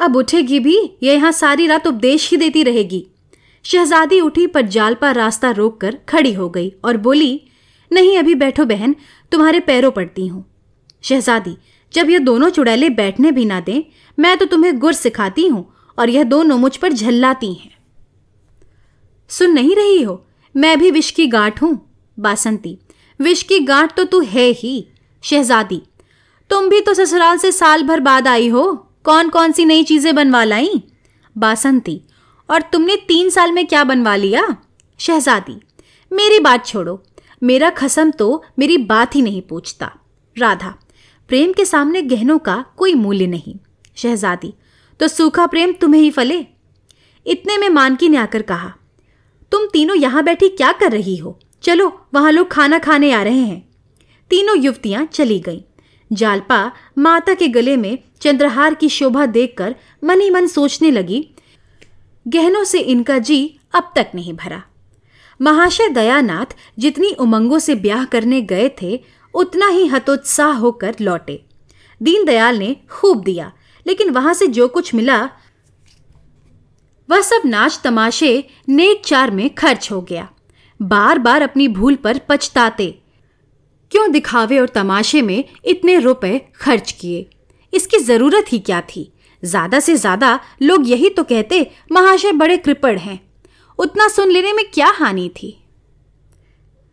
अब 0.00 0.16
उठेगी 0.16 0.58
भी, 0.60 0.76
यह 1.02 1.12
यहाँ 1.12 1.32
सारी 1.32 1.66
रात 1.66 1.86
उपदेश 1.86 2.30
ही 2.30 2.36
देती 2.36 2.62
रहेगी। 2.62 3.06
शहजादी 3.64 4.20
उठी 4.20 4.46
पर 4.46 4.66
जालपा 4.66 5.10
रास्ता 5.10 5.50
रोककर 5.50 5.98
खड़ी 6.08 6.32
हो 6.32 6.48
गई 6.48 6.72
और 6.84 6.96
बोली, 6.96 7.40
नहीं, 7.90 8.16
अभी 8.18 8.34
बैठो 8.34 8.64
बहन, 8.64 8.94
तुम्हारे 9.32 9.60
पैरों 9.60 9.90
पड़ती 9.90 10.26
हूँ। 10.26 10.44
शहजादी, 11.04 11.56
जब 11.94 12.10
यह 12.10 12.18
दोनों 12.18 12.48
चुड़ैले 12.50 12.88
बैठने 12.90 13.32
भी 13.32 13.44
ना 13.44 13.60
दें, 13.60 13.82
मैं 14.18 14.36
तो 14.38 14.46
तुम्हें 14.46 14.78
गुर 14.78 14.92
सिखाती 14.92 15.46
हूँ 15.46 15.66
और 15.98 16.10
यह 16.10 16.24
दोनों 16.24 16.58
मुझ 16.58 16.76
पर 16.76 16.92
झल्लाती 16.92 17.52
हैं। 17.54 17.70
सुन 19.30 19.52
नहीं 19.52 19.74
रही 19.76 20.02
हो? 20.02 20.24
मैं 20.54 20.78
भी 20.78 20.90
विष 20.90 21.10
की 21.10 21.26
गांठ 21.26 21.62
हूँ, 21.62 21.78
बासंती। 22.18 22.78
विष 23.20 23.42
की 23.42 23.58
गांठ 23.58 23.94
तो 23.96 24.04
तू 24.04 24.20
है 24.20 24.46
ही, 24.50 24.86
शहजादी। 25.22 25.82
तुम 26.50 26.68
भी 26.68 26.80
तो 26.80 26.94
ससुराल 26.94 27.38
से 27.38 27.52
साल 27.52 27.82
भर 27.82 28.00
बाद 28.00 28.28
आई 28.28 28.48
हो 28.48 28.72
कौन 29.04 29.28
कौन 29.28 29.52
सी 29.52 29.64
नई 29.64 29.82
चीज़ें 29.84 30.14
बनवा 30.14 30.42
लाई? 30.44 30.82
बासंती, 31.36 32.00
और 32.48 32.62
तुमने 32.62 32.96
तीन 33.08 33.30
साल 33.30 33.52
में 33.52 33.66
क्या 33.66 33.84
बनवा 33.84 34.16
लिया? 34.16 34.56
शहजादी, 35.00 35.54
मेरी 36.10 36.38
बात 36.38 36.66
छोड़ो, 36.66 37.02
मेरा 37.42 37.70
खसम 37.70 38.10
तो 38.10 38.42
मेरी 38.58 38.76
बात 38.78 39.14
ही 39.14 39.22
नहीं 39.22 39.42
पूछता। 39.42 39.90
राधा, 40.36 40.74
प्रेम 41.30 41.52
के 41.52 41.64
सामने 41.64 42.02
गहनों 42.02 42.38
का 42.38 42.64
कोई 42.76 42.94
मूल्य 42.94 43.26
नहीं। 43.26 43.54
शहजादी 43.96 44.52
तो 45.00 45.08
सूखा 45.08 45.46
प्रेम 45.46 45.72
तुम्हें 45.72 46.00
ही 46.02 46.10
फले? 46.10 46.44
इतने 47.26 47.56
में 47.58 47.68
मानकी 47.68 48.08
ने 48.08 48.16
आकर 48.16 48.42
कहा 48.42 48.72
तुम 49.52 49.66
तीनों 49.66 49.96
यहाँ 49.96 50.22
बैठी 50.24 50.48
क्या 50.48 50.72
कर 50.72 50.92
रही 50.92 51.16
हो? 51.16 51.38
चलो, 51.62 52.06
वहाँ 52.14 52.32
लोग 52.32 52.50
खाना 52.50 52.78
खाने 52.78 53.12
आ 53.12 53.22
रहे 53.22 53.40
हैं। 53.40 53.68
तीनों 54.30 54.56
युवतियाँ 54.58 55.04
चली 55.04 55.38
गईं। 55.40 55.60
जालपा 56.12 56.72
माता 56.98 57.34
के 57.34 57.48
गले 57.48 57.76
में 57.76 57.98
चंद्रहार 58.20 58.74
की 58.74 58.88
शोभा 58.88 59.26
देखकर 59.26 59.74
मन 60.04 60.20
ही 60.20 60.30
मन 60.30 60.46
सोचने 60.46 60.90
लगी, 60.90 61.28
गहनों 62.28 62.64
से 62.64 62.78
इनका 62.78 63.18
जी 63.18 63.58
अब 63.74 63.92
तक 63.96 64.10
नहीं 64.14 64.32
भरा। 64.32 64.62
महाशय 65.40 65.88
दयानाथ 65.88 66.56
जितनी 66.78 67.12
उमंगों 67.12 67.58
से 67.58 67.74
ब्याह 67.74 68.04
करने 68.04 68.40
गए 68.42 68.70
थे, 68.82 69.00
उतना 69.34 69.68
ही 69.68 69.86
हतोत्साह 69.86 70.52
होकर 70.52 70.96
लौटे। 71.00 71.42
दीनदयाल 72.00 72.58
ने 72.58 72.76
खूब 72.90 73.22
दिया, 73.24 73.52
लेकिन 73.86 74.10
वहाँ 74.10 74.34
से 74.34 74.46
जो 74.46 74.68
कुछ 74.68 74.94
मिला 74.94 75.30
वह 77.10 77.20
सब 77.20 77.42
नाच 77.46 77.80
तमाशे 77.84 78.32
नेक 78.68 79.02
चार 79.06 79.30
में 79.30 79.48
खर्च 79.54 79.90
हो 79.92 80.00
गया। 80.00 80.28
बार 80.80 81.18
बार 81.18 81.42
अपनी 81.42 81.68
भूल 81.68 81.94
पर 81.96 82.18
पछताते। 82.28 82.90
क्यों 83.92 84.10
दिखावे 84.12 84.58
और 84.58 84.68
तमाशे 84.68 85.22
में 85.22 85.44
इतने 85.64 85.98
रुपए 85.98 86.38
खर्च 86.60 86.92
किए? 86.92 87.26
इसकी 87.72 87.98
ज़रूरत 87.98 88.52
ही 88.52 88.58
क्या 88.58 88.80
थी? 88.80 89.12
ज़्यादा 89.42 89.80
से 89.80 89.96
ज़्यादा 89.96 90.38
लोग 90.62 90.88
यही 90.88 91.08
तो 91.08 91.22
कहते, 91.24 91.70
महाशय 91.92 92.32
बड़े 92.32 92.56
कृपण 92.56 92.98
हैं। 92.98 93.20
उतना 93.78 94.08
सुन 94.08 94.30
लेने 94.30 94.52
में 94.52 94.64
क्या 94.70 94.92
हानि 94.94 95.28
थी? 95.36 95.56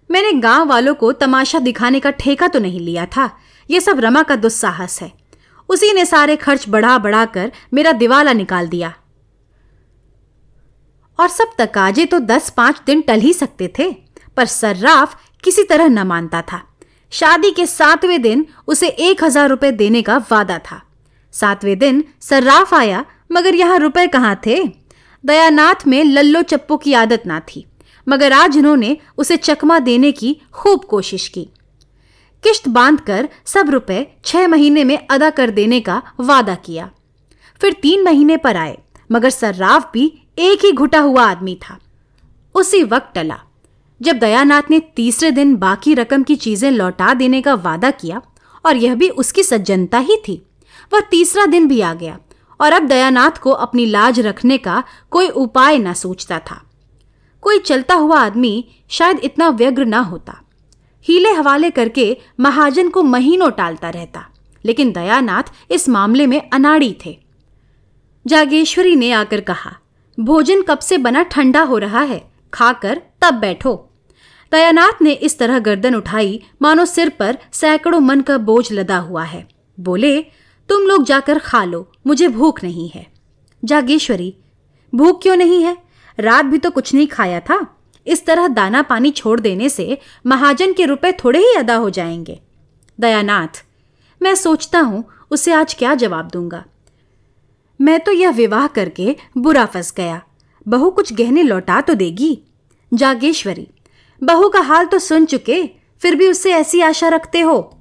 मैंने 0.09 0.31
गाँव 0.31 0.67
वालों 0.67 0.93
को 0.95 1.11
तमाशा 1.13 1.59
दिखाने 1.59 1.99
का 1.99 2.11
ठेका 2.11 2.47
तो 2.47 2.59
नहीं 2.59 2.79
लिया 2.79 3.05
था। 3.07 3.29
यह 3.69 3.79
सब 3.79 3.99
रमा 3.99 4.23
का 4.23 4.35
दुस्साहस 4.35 5.01
है। 5.01 5.11
उसी 5.69 5.93
ने 5.93 6.05
सारे 6.05 6.35
खर्च 6.35 6.69
बढ़ा 6.69 6.97
बढ़ा 6.97 7.25
कर 7.25 7.51
मेरा 7.73 7.91
दिवाला 7.93 8.33
निकाल 8.33 8.67
दिया। 8.67 8.93
और 11.19 11.27
सब 11.29 11.55
तकाजे 11.57 12.05
तो 12.05 12.19
दस 12.21 12.49
पाँच 12.49 12.81
दिन 12.85 13.01
टल 13.01 13.19
ही 13.19 13.33
सकते 13.33 13.73
थे, 13.79 13.91
पर 14.37 14.45
सर्राफ 14.45 15.17
किसी 15.43 15.63
तरह 15.63 15.87
न 15.87 16.07
मानता 16.07 16.41
था। 16.43 16.61
शादी 17.13 17.51
के 17.51 17.65
सातवें 17.65 18.21
दिन 18.21 18.45
उसे 18.67 18.87
एक 18.87 19.23
हज़ार 19.23 19.49
रुपए 19.49 19.71
देने 19.73 20.01
का 20.01 20.17
वादा 20.31 20.57
था। 20.61 20.81
सातवें 21.33 21.77
दिन 21.79 22.03
सर्राफ 22.21 22.73
आया, 22.73 23.05
मगर 23.31 23.55
यहाँ 23.55 23.77
रुपए 23.79 24.07
कहाँ 24.07 24.39
थे? 24.45 24.63
दयानाथ 25.23 25.87
में 25.87 26.03
लल्लो 26.03 26.41
चप्पो 26.43 26.77
की 26.77 26.93
आदत 26.93 27.23
ना 27.27 27.39
थी, 27.45 27.65
मगर 28.07 28.33
आज 28.33 28.57
उन्होंने 28.57 28.97
उसे 29.17 29.37
चकमा 29.37 29.79
देने 29.81 30.11
की 30.11 30.35
खूब 30.53 30.83
कोशिश 30.85 31.27
की। 31.27 31.47
किश्त 32.43 32.67
बांधकर 32.69 33.27
सब 33.45 33.69
रुपए 33.69 34.05
छह 34.25 34.47
महीने 34.47 34.83
में 34.83 34.97
अदा 35.07 35.29
कर 35.29 35.49
देने 35.51 35.79
का 35.81 36.01
वादा 36.19 36.55
किया। 36.57 36.89
फिर 37.61 37.73
तीन 37.81 38.03
महीने 38.03 38.37
पर 38.37 38.57
आए, 38.57 38.77
मगर 39.09 39.29
सर्राफ 39.29 39.91
भी 39.93 40.11
एक 40.37 40.65
ही 40.65 40.71
घुटा 40.71 40.99
हुआ 40.99 41.23
आदमी 41.23 41.55
था। 41.55 41.77
उसी 42.55 42.83
वक्त 42.83 43.11
टला। 43.15 43.39
जब 44.01 44.19
दयानाथ 44.19 44.69
ने 44.69 44.79
तीसरे 44.79 45.31
दिन 45.31 45.55
बाकी 45.55 45.93
रकम 45.93 46.23
की 46.23 46.35
चीज़ें 46.35 46.71
लौटा 46.71 47.13
देने 47.13 47.41
का 47.41 47.53
वादा 47.53 47.91
किया, 47.91 48.21
और 48.65 48.75
यह 48.75 48.95
भी 48.95 49.09
उसकी 49.09 49.43
सज्जनता 49.43 49.97
ही 49.97 50.17
थी, 50.17 50.41
वह 50.93 50.99
तीसरा 50.99 51.45
दिन 51.45 51.67
भी 51.67 51.81
आ 51.81 51.93
गया, 51.93 52.17
और 52.59 52.73
अब 52.73 52.83
दयानाथ 52.83 53.31
को 53.31 53.51
अपनी 53.51 53.85
लाज 53.85 54.19
रखने 54.19 54.57
का 54.57 54.83
कोई 55.11 55.27
उपाय 55.27 55.77
न 55.77 55.93
सोचता 55.93 56.39
था। 56.39 56.61
कोई 57.41 57.59
चलता 57.59 57.95
हुआ 57.95 58.19
आदमी 58.19 58.65
शायद 58.89 59.19
इतना 59.19 59.49
व्यग्र 59.49 59.85
न 59.85 59.93
होता। 59.93 60.41
हीले 61.05 61.31
हवाले 61.31 61.69
करके 61.69 62.17
महाजन 62.39 62.89
को 62.89 63.03
महीनों 63.03 63.49
टालता 63.51 63.89
रहता, 63.89 64.25
लेकिन 64.65 64.91
दयानाथ 64.91 65.51
इस 65.71 65.89
मामले 65.89 66.27
में 66.27 66.49
अनाड़ी 66.49 66.95
थे। 67.05 67.17
जागेश्वरी 68.25 68.95
ने 68.95 69.11
आकर 69.11 69.41
कहा 69.41 69.75
भोजन 70.19 70.61
कब 70.61 70.79
से 70.79 70.97
बना 70.97 71.23
ठंडा 71.23 71.61
हो 71.61 71.77
रहा 71.77 72.01
है? 72.01 72.31
खाकर 72.53 73.01
तब 73.21 73.33
बैठो। 73.33 73.89
दयानाथ 74.51 75.01
ने 75.01 75.11
इस 75.11 75.39
तरह 75.39 75.59
गर्दन 75.59 75.95
उठाई, 75.95 76.43
मानो 76.61 76.85
सिर 76.85 77.09
पर 77.09 77.37
सैकड़ों 77.51 77.99
मन 77.99 78.21
का 78.21 78.37
बोझ 78.37 78.71
लदा 78.71 78.97
हुआ 78.97 79.23
है। 79.23 79.47
बोले, 79.79 80.21
तुम 80.69 80.81
लोग 80.81 81.03
जाकर 81.03 81.39
खा 81.39 81.63
लो, 81.63 81.91
मुझे 82.07 82.27
भूख 82.27 82.63
नहीं 82.63 82.89
है। 82.89 83.07
जागेश्वरी, 83.65 84.35
भूख 84.95 85.21
क्यों 85.21 85.35
नहीं 85.35 85.63
है? 85.63 85.77
रात 86.19 86.45
भी 86.45 86.57
तो 86.57 86.71
कुछ 86.71 86.93
नहीं 86.93 87.07
खाया 87.07 87.39
था। 87.39 87.77
इस 88.07 88.25
तरह 88.25 88.47
दाना 88.47 88.81
पानी 88.81 89.11
छोड़ 89.11 89.39
देने 89.39 89.69
से 89.69 89.97
महाजन 90.25 90.73
के 90.73 90.85
रुपए 90.85 91.11
थोड़े 91.11 91.39
ही 91.39 91.53
अदा 91.53 91.75
हो 91.75 91.89
जाएँगे। 91.89 92.41
दयानाथ, 92.99 93.65
मैं 94.21 94.35
सोचता 94.35 94.79
हूँ, 94.79 95.09
उसे 95.31 95.53
आज 95.53 95.73
क्या 95.73 95.95
जवाब 95.95 96.27
दूँगा? 96.27 96.65
मैं 97.81 97.99
तो 97.99 98.11
यह 98.11 98.29
विवाह 98.29 98.67
करके 98.67 99.15
बुरा 99.37 99.65
फंस 99.65 99.93
गया। 99.97 100.21
बहू 100.67 100.89
कुछ 100.89 101.13
गहने 101.13 101.43
लौटा 101.43 101.81
तो 101.81 101.93
देगी। 101.93 102.41
जागेश्वरी, 102.93 103.67
बहू 104.23 104.49
का 104.49 104.59
हाल 104.59 104.85
तो 104.85 104.99
सुन 104.99 105.25
चुके, 105.25 105.69
फिर 106.01 106.15
भी 106.15 106.27
उससे 106.27 106.51
ऐसी 106.51 106.81
आशा 106.81 107.07
रखते 107.07 107.39
हो? 107.41 107.79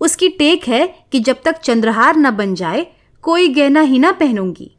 उसकी 0.00 0.28
टेक 0.28 0.68
है 0.68 1.06
कि 1.12 1.20
जब 1.20 1.36
तक 1.44 1.58
चंद्रहार 1.58 2.16
न 2.16 2.30
बन 2.30 2.54
जाए, 2.54 2.86
कोई 3.22 3.48
गहना 3.48 3.80
ही 3.80 3.98
ना 3.98 4.12
पहनूँगी। 4.12 4.76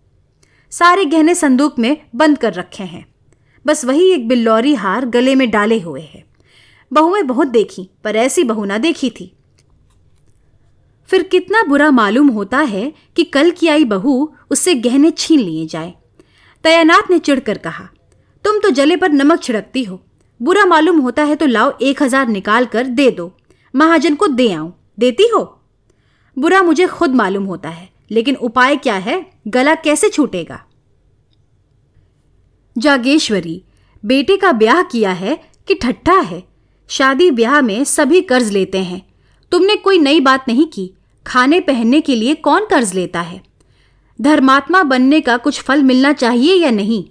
सारे 0.71 1.05
गहने 1.05 1.35
संदूक 1.35 1.79
में 1.79 1.97
बंद 2.15 2.37
कर 2.37 2.53
रखे 2.53 2.83
हैं। 2.83 3.05
बस 3.67 3.85
वही 3.85 4.11
एक 4.11 4.27
बिल्लौरी 4.27 4.73
हार 4.73 5.05
गले 5.05 5.35
में 5.35 5.51
डाले 5.51 5.79
हुए 5.79 6.01
है। 6.01 6.23
बहुएँ 6.93 7.23
बहुत 7.23 7.47
देखी, 7.47 7.89
पर 8.03 8.15
ऐसी 8.15 8.43
बहू 8.43 8.65
ना 8.65 8.77
देखी 8.77 9.09
थी। 9.09 9.37
फिर 11.11 11.23
कितना 11.23 11.61
बुरा 11.63 11.89
मालूम 11.91 12.27
होता 12.29 12.57
है 12.59 12.91
कि 13.15 13.23
कल 13.23 13.49
की 13.51 13.67
आई 13.67 13.83
बहू 13.85 14.13
उससे 14.51 14.73
गहने 14.75 15.11
छीन 15.13 15.39
लिए 15.39 15.65
जाए। 15.65 15.93
दयानाथ 16.63 17.09
ने 17.11 17.17
चिढ़कर 17.19 17.57
कहा, 17.57 17.83
तुम 18.45 18.59
तो 18.59 18.69
जले 18.69 18.95
पर 18.97 19.11
नमक 19.11 19.41
छिड़कती 19.43 19.83
हो। 19.83 19.99
बुरा 20.39 20.65
मालूम 20.65 20.99
होता 20.99 21.23
है 21.23 21.35
तो 21.35 21.45
लाओ 21.45 21.71
एक 21.81 22.03
हज़ार 22.03 22.27
निकाल 22.27 22.65
कर 22.65 22.87
दे 22.89 23.09
दो। 23.11 23.31
महाजन 23.73 24.15
को 24.15 24.27
दे 24.27 24.51
आऊँ। 24.53 24.73
देती 24.99 25.27
हो? 25.27 25.43
बुरा 26.37 26.61
मुझे 26.63 26.87
खुद 26.87 27.15
मालूम 27.15 27.43
होता 27.45 27.69
है, 27.69 27.89
लेकिन 28.11 28.35
उपाय 28.37 28.75
क्या 28.77 28.95
है? 28.95 29.25
गला 29.47 29.75
कैसे 29.77 30.09
छूटेगा? 30.09 30.63
जागेश्वरी, 32.75 33.61
बेटे 34.03 34.37
का 34.37 34.51
ब्याह 34.53 34.81
किया 34.83 35.11
है 35.13 35.35
कि 35.67 35.75
ठट्ठा 35.75 36.19
है? 36.21 36.43
शादी 36.89 37.29
ब्याह 37.31 37.61
में 37.61 37.83
सभी 37.85 38.21
कर्ज 38.23 38.51
लेते 38.51 38.77
हैं। 38.79 39.01
तुमने 39.51 39.75
कोई 39.77 39.99
नई 39.99 40.19
बात 40.21 40.47
नहीं 40.47 40.65
की। 40.67 40.91
खाने 41.25 41.59
पहनने 41.59 42.01
के 42.01 42.15
लिए 42.15 42.35
कौन 42.35 42.65
कर्ज 42.65 42.93
लेता 42.93 43.21
है? 43.21 43.41
धर्मात्मा 44.19 44.83
बनने 44.83 45.21
का 45.21 45.37
कुछ 45.37 45.61
फल 45.61 45.83
मिलना 45.83 46.13
चाहिए 46.13 46.55
या 46.55 46.71
नहीं? 46.71 47.03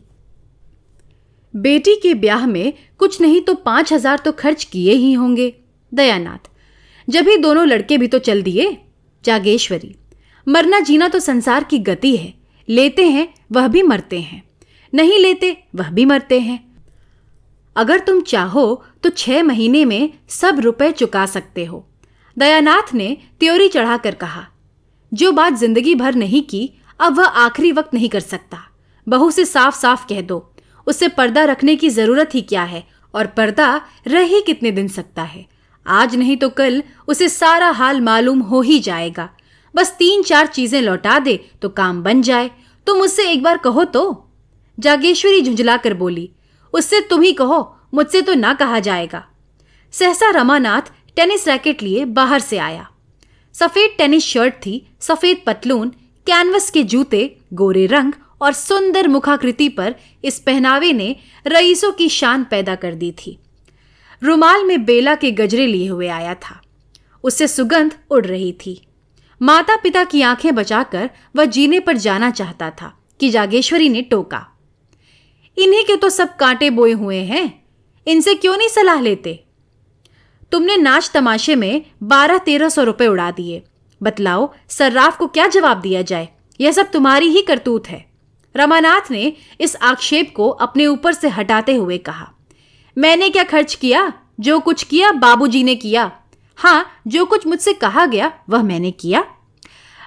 बेटी 1.55 1.95
के 1.95 2.15
ब्याह 2.15 2.47
में 2.47 2.73
कुछ 2.99 3.21
नहीं 3.21 3.41
तो 3.41 3.55
पाँच 3.55 3.93
हज़ार 3.93 4.19
तो 4.19 4.33
खर्च 4.33 4.65
किए 4.65 4.93
ही 4.93 5.13
होंगे, 5.13 5.55
दयानाथ। 5.93 6.51
जब 7.09 7.29
ही 7.29 7.37
दोनों 7.37 7.67
लड़के 7.67 7.99
भी 7.99 8.09
तो 8.09 8.19
चल 8.19 8.43
दिए, 8.43 8.77
जागेश्वरी। 9.25 9.95
मरना 10.47 10.81
जीना 10.81 11.09
तो 11.09 11.19
संसार 11.19 11.65
की 11.65 11.79
गति 11.79 12.17
है, 12.17 12.35
लेते 12.69 13.05
हैं, 13.05 13.29
वह 13.53 13.69
भी 13.69 13.83
मरते 13.83 14.21
हैं। 14.21 14.43
नहीं 14.93 15.19
लेते, 15.19 15.57
वह 15.75 15.91
भी 15.91 16.05
मरते 16.05 16.41
हैं। 16.41 16.59
अगर 17.77 17.99
तुम 17.99 18.21
चाहो 18.21 18.83
तो 19.03 19.11
छह 19.11 19.43
महीने 19.43 19.85
में 19.85 20.13
सब 20.29 20.61
रुपए 20.61 20.91
चुका 20.93 21.27
सकते 21.27 21.65
हो। 21.65 21.87
दयानाथ 22.41 22.95
ने 22.95 23.17
त्योरी 23.41 23.69
चढ़ाकर 23.69 24.15
कहा, 24.17 24.47
जो 25.13 25.33
बात 25.33 25.55
ज़िंदगी 25.55 25.95
भर 25.95 26.15
नहीं 26.15 26.43
की, 26.43 26.71
अब 27.01 27.19
वह 27.19 27.25
आखिरी 27.25 27.73
वक्त 27.73 27.95
नहीं 27.95 28.09
कर 28.09 28.21
सकता। 28.23 28.59
बहू 29.07 29.31
से 29.31 29.45
साफ़ 29.47 29.77
साफ़ 29.77 30.07
कह 30.09 30.21
दो 30.23 30.47
उससे 30.87 31.09
पर्दा 31.11 31.45
रखने 31.45 31.75
की 31.77 31.89
ज़रूरत 31.91 32.35
ही 32.35 32.41
क्या 32.43 32.63
है, 32.65 32.83
और 33.15 33.27
पर्दा 33.29 33.81
रह 34.07 34.25
ही 34.25 34.41
कितने 34.43 34.71
दिन 34.73 34.89
सकता 34.91 35.23
है? 35.25 35.47
आज 35.87 36.15
नहीं 36.17 36.37
तो 36.37 36.49
कल 36.51 36.83
उसे 37.09 37.29
सारा 37.29 37.71
हाल 37.73 38.01
मालूम 38.01 38.41
हो 38.43 38.61
ही 38.63 38.79
जाएगा। 38.81 39.29
बस 39.75 39.95
तीन 39.99 40.23
चार 40.23 40.47
चीज़ें 40.49 40.81
लौटा 40.83 41.19
दे 41.19 41.37
तो 41.63 41.69
काम 41.71 42.03
बन 42.03 42.23
जाए। 42.23 42.51
तुम 42.87 42.99
मुझसे 42.99 43.31
एक 43.31 43.43
बार 43.43 43.59
कहो 43.59 43.85
तो। 43.87 44.03
जागेश्वरी 44.79 45.41
झुंझलाकर 45.43 45.95
बोली, 45.95 46.31
उससे 46.75 47.01
तुम 47.01 47.23
ही 47.23 47.33
कहो, 47.33 47.77
मुझसे 47.95 48.23
तो 48.23 48.35
ना 48.37 48.53
कहा 48.55 48.79
जाएगा। 48.81 49.25
सहसा 49.95 50.31
रमानाथ 50.31 50.93
टेनिस 51.17 51.49
रैकेट 51.49 51.83
लिए 51.83 52.05
बाहर 52.05 52.41
से 52.41 52.59
आया। 52.59 52.91
सफ़ेद 53.53 53.91
टेनिस 53.99 54.25
शर्ट 54.25 54.55
थी, 54.55 54.87
सफ़ेद 55.01 55.43
पतलून, 55.47 55.89
कैनवस 56.27 56.71
के 56.71 56.83
जूते, 56.83 57.37
गोरे 57.53 57.87
रंग 57.87 58.13
और 58.43 58.53
सुंदर 58.53 59.09
मुखाकृति 59.09 59.69
पर 59.69 59.95
इस 60.25 60.39
पहनावे 60.39 60.93
ने 60.93 61.17
रईसों 61.47 61.93
की 61.93 62.09
शान 62.09 62.45
पैदा 62.45 62.75
कर 62.75 62.95
दी 62.95 63.13
थी। 63.13 63.39
रुमाल 64.23 64.65
में 64.65 64.85
बेला 64.85 65.15
के 65.15 65.31
गजरे 65.31 65.67
लिए 65.67 65.89
हुए 65.89 66.09
आया 66.09 66.35
था। 66.35 66.61
उससे 67.25 67.49
सुगंध 67.49 67.99
उड़ 68.11 68.27
रही 68.27 68.53
थी। 68.53 68.87
माता 69.43 69.77
पिता 69.77 70.05
की 70.05 70.23
आँखें 70.23 70.55
बचाकर 70.55 71.11
वह 71.37 71.45
जीने 71.45 71.81
पर 71.81 71.97
जाना 71.97 72.31
चाहता 72.31 72.71
था 72.71 72.99
कि 73.21 73.31
जागेश्वरी 73.31 73.89
ने 73.89 74.03
टोका। 74.03 74.47
इन्हीं 75.59 75.85
के 75.85 75.97
तो 75.97 76.09
सब 76.09 76.37
कांटे 76.37 76.71
बोए 76.71 76.93
हुए 76.93 77.19
हैं। 77.19 77.65
इनसे 78.07 78.35
क्यों 78.35 78.57
नहीं 78.57 78.69
सलाह 78.69 79.01
लेते? 79.01 79.45
तुमने 80.53 80.77
नाच 80.77 81.11
तमाशे 81.15 81.57
में 81.57 81.85
बारह 82.03 82.39
तेरह 82.39 82.69
सौ 82.69 82.83
रुपए 82.83 83.07
उड़ा 83.07 83.31
दिए। 83.31 83.63
बतलाओ, 84.03 84.55
सर्राफ 84.69 85.17
को 85.17 85.27
क्या 85.27 85.47
जवाब 85.47 85.81
दिया 85.81 86.03
जाए? 86.03 86.29
यह 86.61 86.73
सब 86.73 86.91
तुम्हारी 86.91 87.27
ही 87.27 87.43
करतूत 87.43 87.89
है। 87.89 88.11
रमानाथ 88.57 89.11
ने 89.11 89.33
इस 89.61 89.77
आक्षेप 89.77 90.33
को 90.37 90.49
अपने 90.49 90.87
ऊपर 90.87 91.13
से 91.13 91.29
हटाते 91.29 91.75
हुए 91.75 91.99
कहा। 91.99 92.33
मैंने 92.99 93.31
क्या 93.31 93.45
खर्च 93.45 93.75
किया? 93.75 94.13
जो 94.41 94.61
कुछ 94.61 94.83
किया, 94.83 95.13
बाबूजी 95.13 95.63
ने 95.65 95.75
किया। 95.75 96.13
हाँ 96.57 97.03
जो 97.07 97.25
कुछ 97.25 97.47
मुझसे 97.47 97.73
कहा 97.73 98.07
गया, 98.07 98.33
वह 98.49 98.63
मैंने 98.63 98.91
किया। 98.91 99.25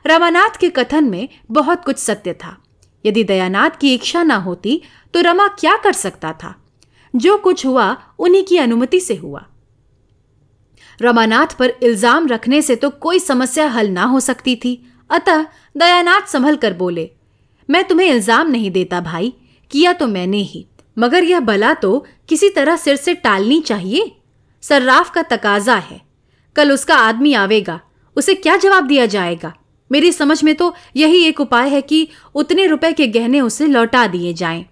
रमानाथ 0.08 0.58
के 0.60 0.70
कथन 0.70 1.04
में 1.04 1.30
बहुत 1.52 1.86
कुछ 1.86 1.98
सत्य 1.98 2.34
था। 2.34 2.58
यदि 3.06 3.24
दयानाथ 3.24 3.70
की 3.82 3.94
इच्छा 3.94 4.24
ना 4.24 4.36
होती 4.36 4.82
तो 5.14 5.22
रमा 5.22 5.48
क्या 5.48 5.78
कर 5.78 5.94
सकता 5.94 6.34
था? 6.34 6.56
जो 7.16 7.38
कुछ 7.38 7.66
हुआ, 7.66 7.98
उन्हीं 8.20 8.44
की 8.44 8.58
अनुमति 8.58 9.00
से 9.00 9.16
हुआ। 9.16 9.46
रमानाथ 11.00 11.56
पर 11.60 11.74
इल्ज़ाम 11.84 12.28
रखने 12.28 12.62
से 12.62 12.76
तो 12.76 12.90
कोई 12.90 13.20
समस्या 13.20 13.68
हल 13.70 13.90
ना 13.90 14.04
हो 14.06 14.20
सकती 14.20 14.56
थी। 14.56 14.74
अतः 15.10 15.46
दयानाथ 15.78 16.28
संभल 16.28 16.56
कर 16.56 16.74
बोले, 16.74 17.10
मैं 17.70 17.84
तुम्हें 17.84 18.08
इल्ज़ाम 18.08 18.50
नहीं 18.50 18.72
देता 18.72 19.00
भाई, 19.02 19.34
किया 19.72 19.94
तो 19.94 20.08
मैंने 20.08 20.38
ही, 20.40 20.66
मगर 20.98 21.24
यह 21.24 21.40
बला 21.42 21.74
तो 21.76 22.06
किसी 22.30 22.50
तरह 22.50 22.76
सिर 22.76 22.96
से 22.96 23.14
टालनी 23.16 23.60
चाहिए? 23.62 24.12
सर्राफ 24.64 25.10
का 25.12 25.22
तकाजा 25.24 25.76
है, 25.76 26.02
कल 26.56 26.72
उसका 26.72 26.96
आदमी 26.98 27.34
आवेगा, 27.36 27.80
उसे 28.16 28.34
क्या 28.36 28.58
जवाब 28.58 28.88
दिया 28.88 29.06
जाएगा? 29.08 29.54
मेरी 29.92 30.12
समझ 30.12 30.44
में 30.44 30.54
तो 30.56 30.74
यही 30.96 31.24
एक 31.24 31.40
उपाय 31.42 31.70
है 31.70 31.82
कि 31.82 32.08
उतने 32.36 32.66
रुपए 32.68 32.92
के 32.94 33.08
गहने 33.10 33.42
उसे 33.42 33.66
लौटा 33.68 34.06
दिए 34.08 34.34
जाएँ। 34.34 34.66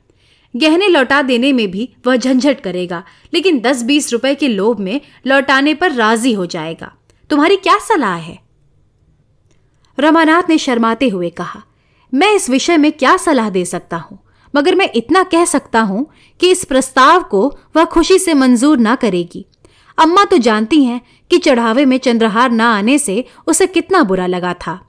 गहने 0.53 0.87
लौटा 0.87 1.21
देने 1.21 1.51
में 1.53 1.69
भी 1.71 1.89
वह 2.07 2.15
झंझट 2.15 2.59
करेगा, 2.61 3.03
लेकिन 3.33 3.59
दस 3.59 3.83
बीस 3.83 4.11
रुपए 4.13 4.33
के 4.35 4.47
लोभ 4.47 4.79
में 4.79 4.99
लौटाने 5.27 5.73
पर 5.73 5.91
राज़ी 5.91 6.33
हो 6.33 6.45
जाएगा। 6.45 6.91
तुम्हारी 7.29 7.55
क्या 7.57 7.77
सलाह 7.79 8.15
है? 8.15 8.39
रमानाथ 9.97 10.49
ने 10.49 10.57
शर्माते 10.57 11.09
हुए 11.09 11.29
कहा, 11.29 11.61
मैं 12.13 12.33
इस 12.35 12.49
विषय 12.49 12.77
में 12.77 12.91
क्या 12.91 13.15
सलाह 13.17 13.49
दे 13.49 13.65
सकता 13.65 13.97
हूँ? 13.97 14.19
मगर 14.53 14.75
मैं 14.75 14.89
इतना 14.95 15.23
कह 15.23 15.45
सकता 15.45 15.81
हूँ 15.81 16.05
कि 16.39 16.51
इस 16.51 16.63
प्रस्ताव 16.65 17.23
को 17.23 17.47
वह 17.75 17.85
खुशी 17.85 18.17
से 18.19 18.33
मंजूर 18.33 18.77
ना 18.77 18.95
करेगी। 18.95 19.45
अम्मा 19.97 20.23
तो 20.25 20.37
जानती 20.37 20.83
हैं 20.83 21.01
कि 21.31 21.37
चढ़ावे 21.37 21.85
में 21.85 21.97
चंद्रहार 21.97 22.51
ना 22.51 22.69
आने 22.69 22.97
से 22.99 23.23
उसे 23.47 23.67
कितना 23.67 24.03
बुरा 24.03 24.25
लगा 24.27 24.53
था। 24.57 24.79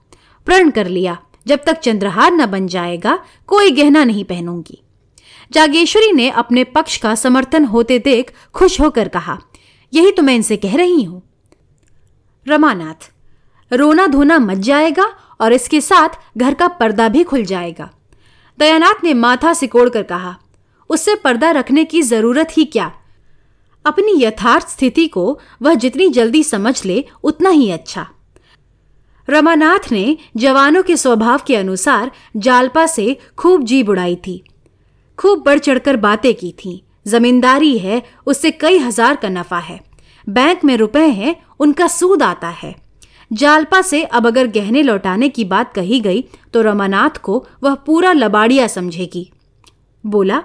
प्रण 0.46 0.70
कर 0.70 0.86
लिया, 0.86 1.18
जब 1.46 1.64
तक 1.66 1.78
चंद्रहार 1.78 2.32
न 2.32 2.46
बन 2.46 2.66
जाएगा, 2.66 3.18
कोई 3.46 3.70
गहना 3.70 4.04
नहीं 4.04 4.24
पहनूँगी। 4.24 4.82
जागेश्वरी 5.52 6.12
ने 6.12 6.28
अपने 6.30 6.64
पक्ष 6.66 6.96
का 6.96 7.14
समर्थन 7.14 7.64
होते 7.64 7.98
देख 7.98 8.32
खुश 8.54 8.80
होकर 8.80 9.08
कहा, 9.08 9.38
यही 9.92 10.10
तो 10.12 10.22
मैं 10.22 10.34
इनसे 10.34 10.56
कह 10.56 10.76
रही 10.76 11.02
हूँ। 11.02 11.22
रमानाथ 12.46 13.10
रोना 13.70 14.06
धोना 14.06 14.38
मच 14.38 14.58
जाएगा 14.58 15.04
और 15.40 15.52
इसके 15.52 15.80
साथ 15.80 16.38
घर 16.38 16.54
का 16.54 16.68
पर्दा 16.70 17.08
भी 17.08 17.24
खुल 17.24 17.44
जाएगा। 17.44 17.90
दयानाथ 18.58 19.04
ने 19.04 19.14
माथा 19.14 19.52
सिकोड़कर 19.52 20.02
कहा, 20.02 20.34
उससे 20.90 21.14
पर्दा 21.14 21.50
रखने 21.50 21.84
की 21.84 22.02
ज़रूरत 22.02 22.56
ही 22.56 22.64
क्या? 22.64 22.90
अपनी 23.84 24.12
यथार्थ 24.16 24.68
स्थिति 24.68 25.06
को 25.08 25.38
वह 25.62 25.74
जितनी 25.74 26.08
जल्दी 26.08 26.42
समझ 26.44 26.84
ले, 26.84 27.04
उतना 27.24 27.50
ही 27.50 27.70
अच्छा। 27.70 28.06
रमानाथ 29.28 29.90
ने 29.92 30.16
जवानों 30.36 30.82
के 30.82 30.96
स्वभाव 30.96 31.40
के 31.46 31.56
अनुसार 31.56 32.10
जालपा 32.38 32.86
से 32.86 33.16
खूब 33.38 33.64
जी 33.64 33.82
बुड़ाई 33.82 34.16
थी। 34.16 34.42
खूब 35.18 35.42
बढ़ 35.42 35.58
चढ़कर 35.58 35.96
बातें 35.98 36.34
की 36.34 36.52
थी। 36.54 36.82
जमींदारी 37.06 37.76
है, 37.78 38.02
उससे 38.26 38.50
कई 38.50 38.78
हज़ार 38.78 39.16
का 39.16 39.28
नफा 39.28 39.58
है। 39.58 39.80
बैंक 40.26 40.64
में 40.64 40.76
रुपए 40.76 41.06
हैं, 41.10 41.34
उनका 41.60 41.86
सूद 41.88 42.22
आता 42.22 42.48
है। 42.52 42.74
जालपा 43.30 43.80
से 43.82 44.02
अब 44.04 44.26
अगर 44.26 44.46
गहने 44.46 44.82
लौटाने 44.82 45.28
की 45.28 45.44
बात 45.44 45.72
कही 45.74 46.00
गई 46.00 46.24
तो 46.54 46.62
रमानाथ 46.62 47.16
को 47.18 47.44
वह 47.62 47.74
पूरा 47.76 48.12
लबाड़िया 48.12 48.66
समझेगी। 48.68 49.30
बोला, 50.04 50.42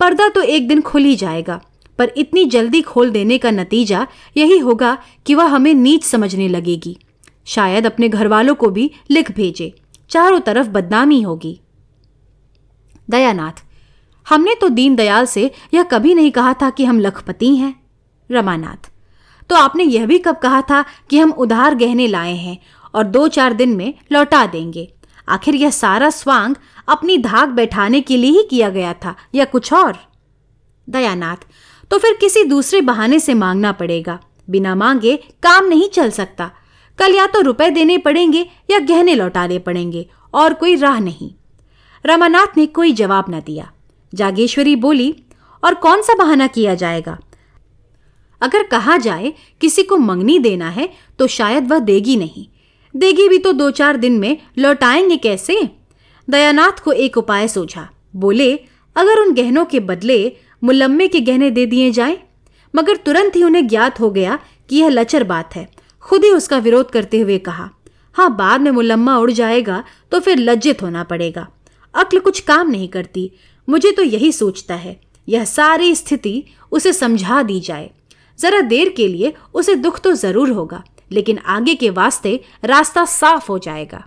पर्दा 0.00 0.28
तो 0.28 0.42
एक 0.42 0.68
दिन 0.68 0.80
खुल 0.80 1.04
ही 1.04 1.14
जाएगा, 1.16 1.60
पर 1.98 2.12
इतनी 2.16 2.44
जल्दी 2.46 2.80
खोल 2.82 3.10
देने 3.10 3.38
का 3.38 3.50
नतीजा 3.50 4.06
यही 4.36 4.58
होगा 4.58 4.96
कि 5.26 5.34
वह 5.34 5.46
हमें 5.46 5.72
नीच 5.74 6.04
समझने 6.04 6.48
लगेगी। 6.48 6.96
शायद 7.46 7.86
अपने 7.86 8.08
घर 8.08 8.28
वालों 8.28 8.54
को 8.54 8.70
भी 8.70 8.90
लिख 9.10 9.30
भेजे, 9.32 9.72
चारों 10.10 10.40
तरफ़ 10.40 10.68
बदनामी 10.68 11.20
होगी। 11.22 11.58
दयानाथ 13.08 13.64
हमने 14.30 14.54
तो 14.54 14.68
दीनदयाल 14.68 15.26
से 15.26 15.50
यह 15.74 15.82
कभी 15.82 16.14
नहीं 16.14 16.30
कहा 16.30 16.52
था 16.54 16.70
कि 16.70 16.84
हम 16.84 16.98
लखपति 17.00 17.54
हैं। 17.56 17.74
रमानाथ 18.30 18.90
तो 19.50 19.56
आपने 19.56 19.84
यह 19.84 20.06
भी 20.06 20.18
कब 20.18 20.36
कहा 20.36 20.60
था 20.62 20.84
कि 21.10 21.18
हम 21.18 21.30
उधार 21.30 21.74
गहने 21.74 22.06
लाए 22.06 22.34
हैं 22.34 22.58
और 22.94 23.04
दो 23.04 23.26
चार 23.28 23.52
दिन 23.52 23.76
में 23.76 23.94
लौटा 24.12 24.46
देंगे? 24.46 24.92
आखिर 25.28 25.54
यह 25.54 25.70
सारा 25.70 26.10
स्वांग 26.10 26.54
अपनी 26.88 27.16
धाक 27.18 27.48
बैठाने 27.48 28.00
के 28.00 28.16
लिए 28.16 28.30
ही 28.30 28.46
किया 28.50 28.68
गया 28.68 28.92
था 28.94 29.14
या 29.34 29.44
कुछ 29.44 29.72
और? 29.72 29.96
दयानाथ 30.88 31.36
तो 31.90 31.98
फिर 31.98 32.16
किसी 32.20 32.44
दूसरे 32.44 32.80
बहाने 32.80 33.20
से 33.20 33.34
मांगना 33.34 33.72
पड़ेगा। 33.72 34.18
बिना 34.50 34.74
मांगे 34.74 35.16
काम 35.42 35.64
नहीं 35.64 35.88
चल 35.88 36.10
सकता। 36.10 36.50
कल 36.98 37.14
या 37.14 37.26
तो 37.26 37.40
रुपए 37.40 37.70
देने 37.70 37.98
पड़ेंगे 37.98 38.46
या 38.70 38.78
गहने 38.78 39.14
लौटाने 39.14 39.58
पड़ेंगे 39.58 40.06
और 40.34 40.54
कोई 40.54 40.76
राह 40.76 40.98
नहीं। 40.98 41.30
रमानाथ 42.06 42.56
ने 42.56 42.66
कोई 42.66 42.92
जवाब 42.92 43.26
न 43.30 43.40
दिया। 43.40 43.70
जागेश्वरी 44.14 44.76
बोली, 44.76 45.14
और 45.64 45.74
कौन 45.74 46.02
सा 46.02 46.14
बहाना 46.14 46.46
किया 46.46 46.74
जाएगा? 46.74 47.18
अगर 48.40 48.62
कहा 48.62 48.96
जाए, 48.96 49.32
किसी 49.60 49.82
को 49.82 49.96
मंगनी 49.96 50.38
देना 50.38 50.68
है 50.68 50.88
तो 51.18 51.26
शायद 51.26 51.68
वह 51.68 51.78
देगी 51.78 52.16
नहीं। 52.16 52.46
देगी 52.94 53.28
भी 53.28 53.38
तो 53.38 53.52
दो 53.52 53.70
चार 53.70 53.96
दिन 53.96 54.18
में, 54.18 54.36
लौटाएँगे 54.58 55.16
कैसे? 55.16 55.60
दयानाथ 56.28 56.80
को 56.84 56.92
एक 56.92 57.16
उपाय 57.18 57.48
सोचा 57.48 57.88
बोले, 58.16 58.54
अगर 58.96 59.20
उन 59.20 59.34
गहनों 59.34 59.64
के 59.64 59.80
बदले 59.80 60.32
मुलम्मे 60.64 61.08
के 61.08 61.20
गहने 61.20 61.50
दे 61.50 61.66
दिए 61.66 61.90
जाए, 61.90 62.18
मगर 62.74 62.96
तुरंत 62.96 63.36
ही 63.36 63.42
उन्हें 63.44 63.66
ज्ञात 63.68 64.00
हो 64.00 64.10
गया 64.10 64.38
कि 64.70 64.76
यह 64.76 64.88
लचर 64.88 65.24
बात 65.24 65.54
है। 65.56 65.68
खुद 66.00 66.24
ही 66.24 66.30
उसका 66.30 66.58
विरोध 66.58 66.90
करते 66.90 67.18
हुए 67.20 67.38
कहा 67.38 67.70
हाँ 68.14 68.36
बाद 68.36 68.60
में 68.60 68.70
मुलम्मा 68.70 69.16
उड़ 69.18 69.30
जाएगा 69.30 69.82
तो 70.12 70.20
फिर 70.20 70.38
लज्जित 70.38 70.82
होना 70.82 71.02
पड़ेगा। 71.04 71.46
अक्ल 71.94 72.18
कुछ 72.18 72.40
काम 72.40 72.70
नहीं 72.70 72.88
करती 72.88 73.30
मुझे 73.70 73.92
तो 73.92 74.02
यही 74.02 74.32
सोचता 74.32 74.74
है। 74.74 75.00
यह 75.28 75.44
सारी 75.44 75.94
स्थिति 75.94 76.42
उसे 76.72 76.92
समझा 76.92 77.42
दी 77.42 77.60
जाए। 77.60 77.90
जरा 78.38 78.60
देर 78.60 78.88
के 78.88 79.08
लिए 79.08 79.32
उसे 79.54 79.74
दुख 79.74 80.00
तो 80.00 80.12
ज़रूर 80.12 80.50
होगा, 80.50 80.82
लेकिन 81.12 81.38
आगे 81.38 81.74
के 81.74 81.90
वास्ते 81.90 82.40
रास्ता 82.64 83.04
साफ़ 83.04 83.48
हो 83.48 83.58
जाएगा। 83.58 84.04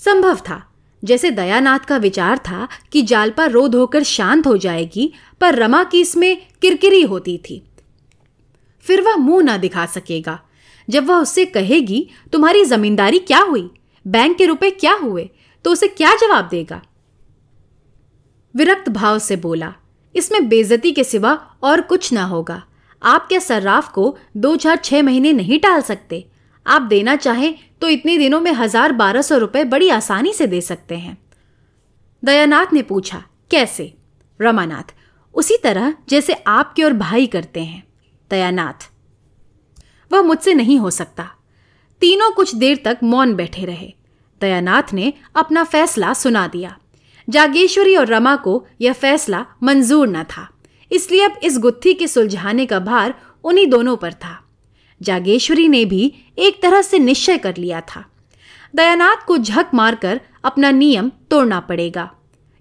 संभव 0.00 0.36
था, 0.36 0.62
जैसे 1.04 1.30
दयानाथ 1.30 1.78
का 1.78 1.96
विचार 1.96 2.38
था 2.38 2.68
कि 2.92 3.02
जालपा 3.02 3.46
रोध 3.46 3.74
होकर 3.74 4.02
शांत 4.02 4.46
हो 4.46 4.56
जाएगी, 4.56 5.12
पर 5.40 5.54
रमा 5.54 5.84
की 5.84 6.00
इसमें 6.00 6.46
किरकिरी 6.62 7.02
होती 7.02 7.38
थी। 7.38 7.62
फिर 8.84 9.02
वह 9.02 9.16
मुँह 9.16 9.42
ना 9.42 9.56
दिखा 9.56 9.86
सकेगा। 9.86 10.40
जब 10.88 11.06
वह 11.06 11.16
उससे 11.16 11.44
कहेगी, 11.44 12.08
तुम्हारी 12.32 12.64
जमींदारी 12.64 13.18
क्या 13.18 13.40
हुई? 13.40 13.70
बैंक 14.06 14.36
के 14.38 14.46
रुपए 14.46 14.70
क्या 14.70 14.92
हुए? 14.92 15.30
तो 15.64 15.72
उसे 15.72 15.88
क्या 15.88 16.14
जवाब 16.14 16.48
देगा? 16.48 16.82
विरक्त 18.54 18.88
भाव 18.88 19.18
से 19.18 19.36
बोला, 19.36 19.72
इसमें 20.14 20.48
बेजती 20.48 20.92
के 20.92 21.04
सिवा 21.04 21.32
और 21.62 21.80
कुछ 21.82 22.12
ना 22.12 22.24
होगा। 22.24 22.62
आप 23.02 23.26
क्या 23.28 23.38
सर्राफ 23.38 23.90
को 23.92 24.16
दो 24.36 24.54
चार 24.56 24.76
छह 24.76 25.02
महीने 25.02 25.32
नहीं 25.32 25.58
टाल 25.58 25.80
सकते? 25.82 26.24
आप 26.66 26.82
देना 26.82 27.14
चाहें 27.16 27.54
तो 27.80 27.88
इतने 27.88 28.16
दिनों 28.18 28.40
में 28.40 28.50
हज़ार 28.52 28.92
बारह 28.92 29.22
सौ 29.22 29.36
रुपए 29.38 29.64
बड़ी 29.66 29.88
आसानी 29.90 30.32
से 30.32 30.46
दे 30.46 30.60
सकते 30.60 30.96
हैं। 30.96 31.16
दयानाथ 32.22 32.72
ने 32.72 32.82
पूछा, 32.82 33.22
कैसे? 33.50 33.92
रमानाथ, 34.40 34.94
उसी 35.34 35.56
तरह 35.56 35.94
जैसे 36.08 36.32
आपके 36.46 36.82
और 36.84 36.92
भाई 36.94 37.26
करते 37.26 37.60
हैं। 37.60 37.82
दयानाथ, 38.30 38.90
वह 40.10 40.22
मुझसे 40.22 40.54
नहीं 40.54 40.78
हो 40.78 40.90
सकता। 40.90 41.28
तीनों 42.02 42.30
कुछ 42.32 42.54
देर 42.54 42.80
तक 42.84 42.98
मौन 43.04 43.34
बैठे 43.34 43.64
रहे। 43.64 43.92
दयानाथ 44.40 44.92
ने 44.94 45.12
अपना 45.36 45.64
फैसला 45.64 46.12
सुना 46.14 46.46
दिया। 46.48 46.76
जागेश्वरी 47.30 47.96
और 47.96 48.06
रमा 48.06 48.36
को 48.36 48.66
यह 48.80 48.92
फैसला 48.92 49.46
मंजूर 49.62 50.08
न 50.08 50.22
था। 50.22 50.48
इसलिए 50.92 51.24
अब 51.24 51.34
इस 51.42 51.58
गुत्थी 51.58 51.94
के 51.94 52.08
सुलझाने 52.08 52.66
का 52.66 52.78
भार 52.78 53.14
उन्हीं 53.44 53.66
दोनों 53.66 53.96
पर 53.96 54.12
था। 54.12 54.44
जागेश्वरी 55.02 55.68
ने 55.68 55.84
भी 55.84 56.14
एक 56.38 56.62
तरह 56.62 56.82
से 56.82 56.98
निश्चय 56.98 57.38
कर 57.38 57.56
लिया 57.56 57.80
था। 57.80 58.04
दयानाथ 58.74 59.26
को 59.26 59.38
झक 59.38 59.66
मारकर 59.74 60.20
अपना 60.44 60.70
नियम 60.70 61.10
तोड़ना 61.30 61.60
पड़ेगा। 61.60 62.10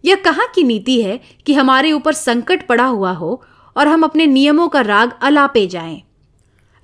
यह 0.06 0.15
कहाँ 0.15 0.47
की 0.56 0.63
नीति 0.63 1.01
है 1.01 1.21
कि 1.45 1.53
हमारे 1.53 1.91
ऊपर 1.91 2.13
संकट 2.13 2.67
पड़ा 2.67 2.86
हुआ 2.86 3.12
हो 3.12 3.43
और 3.77 3.88
हम 3.88 4.03
अपने 4.03 4.25
नियमों 4.25 4.67
का 4.67 4.82
राग 4.82 5.12
अलापे 5.21 5.67
जाएँ। 5.67 6.03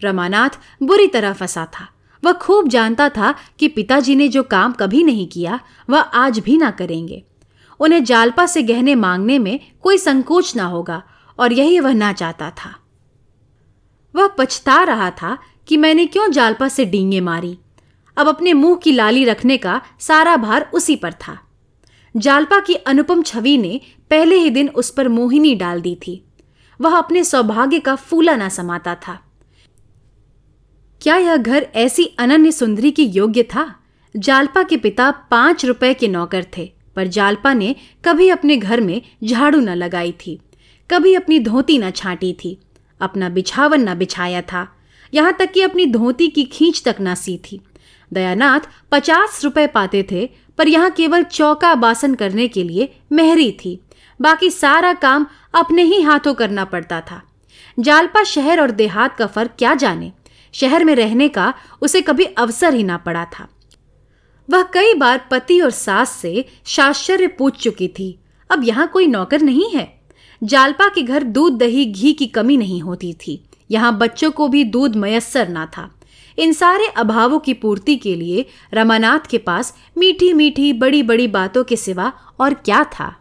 रमानाथ 0.04 0.50
बुरी 0.84 1.08
तरह 1.08 1.34
फंसा 1.34 1.66
था। 1.66 1.88
वह 2.24 2.32
खूब 2.32 2.68
जानता 2.68 3.10
था 3.10 3.36
कि 3.60 3.68
पिताजी 3.68 4.16
ने 4.16 4.28
जो 4.28 4.44
काम 4.44 4.72
कभी 4.72 5.04
नहीं 5.04 5.28
किया, 5.28 5.60
वह 5.90 6.00
आज 6.00 6.40
भी 6.40 6.58
ना 6.58 6.72
करेंगे। 6.72 7.24
उन्हें 7.84 8.04
जालपा 8.04 8.46
से 8.46 8.64
गहने 8.64 8.96
मांगने 8.96 9.40
में 9.40 9.60
कोई 9.82 9.98
संकोच 9.98 10.56
ना 10.56 10.66
होगा, 10.66 11.04
और 11.40 11.54
यही 11.54 11.80
वह 11.80 11.94
ना 11.94 12.14
चाहता 12.14 12.50
था। 12.50 12.76
वह 14.16 14.28
पछता 14.28 14.84
रहा 14.84 15.10
था 15.10 15.38
कि 15.68 15.78
मैंने 15.78 16.06
क्यों 16.06 16.32
जालपा 16.32 16.68
से 16.68 16.86
डींगे 16.86 17.22
मारी। 17.22 17.58
अब 18.18 18.28
अपने 18.28 18.54
मुँह 18.54 18.76
की 18.76 18.92
लाली 18.92 19.26
रखने 19.26 19.58
का 19.58 19.82
सारा 20.00 20.36
भार 20.38 20.72
उसी 20.74 20.96
पर 20.96 21.14
था। 21.14 21.40
जालपा 22.18 22.60
की 22.60 22.76
अनुपम 22.76 23.22
छवि 23.22 23.58
ने 23.58 23.82
पहले 24.10 24.36
ही 24.36 24.50
दिन 24.50 24.70
उस 24.70 24.90
पर 24.90 25.08
मोहिनी 25.08 25.56
डाल 25.56 25.82
दी 25.82 25.96
थी। 25.96 26.24
वह 26.82 26.98
अपने 26.98 27.24
सौभाग्य 27.24 27.80
का 27.80 27.96
फूला 27.96 28.36
ना 28.36 28.50
समाता 28.50 28.96
था। 28.96 29.20
क्या 31.02 31.16
यह 31.16 31.38
घर 31.38 31.68
ऐसी 31.76 32.06
अनन्य 32.20 32.52
सुंदरी 32.52 32.92
की 32.92 33.04
योग्य 33.04 33.44
था? 33.44 33.76
जालपा 34.18 34.64
के 34.64 34.78
पिता 34.78 35.12
पाँच 35.12 35.66
रुपए 35.66 35.94
के 35.94 36.08
नौकर 36.08 36.46
थे। 36.58 36.83
पर 36.96 37.08
जालपा 37.08 37.54
ने 37.54 37.76
कभी 38.06 38.30
अपने 38.30 38.58
घर 38.58 38.82
में 38.82 39.02
झाड़ू 39.24 39.60
न 39.60 39.76
लगाई 39.76 40.12
थी, 40.20 40.40
कभी 40.90 41.14
अपनी 41.16 41.40
धोती 41.40 41.78
न 41.78 41.90
छाटी 41.92 42.34
थी, 42.34 42.58
अपना 43.02 43.30
बिछावन 43.30 43.90
न 43.90 43.96
बिछाया 43.96 44.42
था, 44.44 44.68
यहाँ 45.14 45.34
तक 45.34 45.52
कि 45.52 45.62
अपनी 45.62 45.86
धोती 45.86 46.28
की 46.28 46.44
खींच 46.44 46.82
तक 46.86 46.96
न 47.02 47.16
सी 47.16 47.38
थी। 47.44 47.60
दयानाथ 48.12 48.60
पचास 48.92 49.44
रुपए 49.44 49.68
पाते 49.68 50.02
थे, 50.12 50.30
पर 50.58 50.68
यहाँ 50.68 50.90
केवल 50.92 51.24
चौका 51.24 51.74
बासन 51.76 52.16
करने 52.16 52.48
के 52.48 52.64
लिए 52.64 52.90
मेहरी 53.12 53.52
थी, 53.60 53.80
बाकी 54.20 54.50
सारा 54.50 54.94
काम 54.96 55.26
अपने 55.54 55.84
ही 55.84 56.02
हाथों 56.02 56.34
करना 56.34 56.66
पड़ता 56.66 57.00
था। 57.02 57.22
जालपा 57.78 58.24
शहर 58.24 58.62
और 58.62 58.72
देहात 58.72 59.16
का 59.18 59.28
फ़र्क 59.28 59.52
क्या 59.58 59.74
जाने? 59.76 60.12
शहर 60.54 60.84
में 60.86 60.94
रहने 60.96 61.28
का 61.30 61.54
उसे 61.82 62.02
कभी 62.02 62.26
अवसर 62.26 62.74
ही 62.74 62.84
ना 62.84 62.98
पड़ा 62.98 63.26
था। 63.32 63.48
वह 64.50 64.64
कई 64.64 64.94
बार 64.94 65.28
पति 65.32 65.60
और 65.62 65.70
सास 65.70 66.12
से 66.12 66.46
शाश्चर्य 66.66 67.28
पूछ 67.28 67.62
चुकी 67.62 67.88
थी, 67.90 68.20
अब 68.50 68.64
यहाँ 68.64 68.88
कोई 68.88 69.08
नौकर 69.08 69.42
नहीं 69.42 69.70
है। 69.70 69.88
जालपा 70.42 70.88
के 70.88 71.02
घर 71.02 71.24
दूध, 71.24 71.58
दही, 71.58 71.86
घी 71.86 72.14
की 72.14 72.28
कमी 72.28 72.58
नहीं 72.58 72.82
होती 72.82 73.14
थी। 73.14 73.44
यहाँ 73.72 73.98
बच्चों 73.98 74.32
को 74.32 74.48
भी 74.48 74.64
दूध 74.64 74.96
मयसर 74.96 75.48
ना 75.48 75.66
था। 75.66 75.90
इन 76.38 76.54
सारे 76.54 76.88
अभावों 76.88 77.40
की 77.40 77.54
पूर्ति 77.54 77.96
के 77.96 78.16
लिए 78.16 78.46
रमानाथ 78.74 79.28
के 79.30 79.38
पास 79.38 79.74
मीठी 79.98 80.34
मीठी 80.34 80.72
बड़ी 80.74 81.02
बड़ी 81.04 81.28
बातों 81.28 81.64
के 81.64 81.76
सिवा 81.76 82.12
और 82.40 82.54
क्या 82.54 82.84
था? 82.84 83.16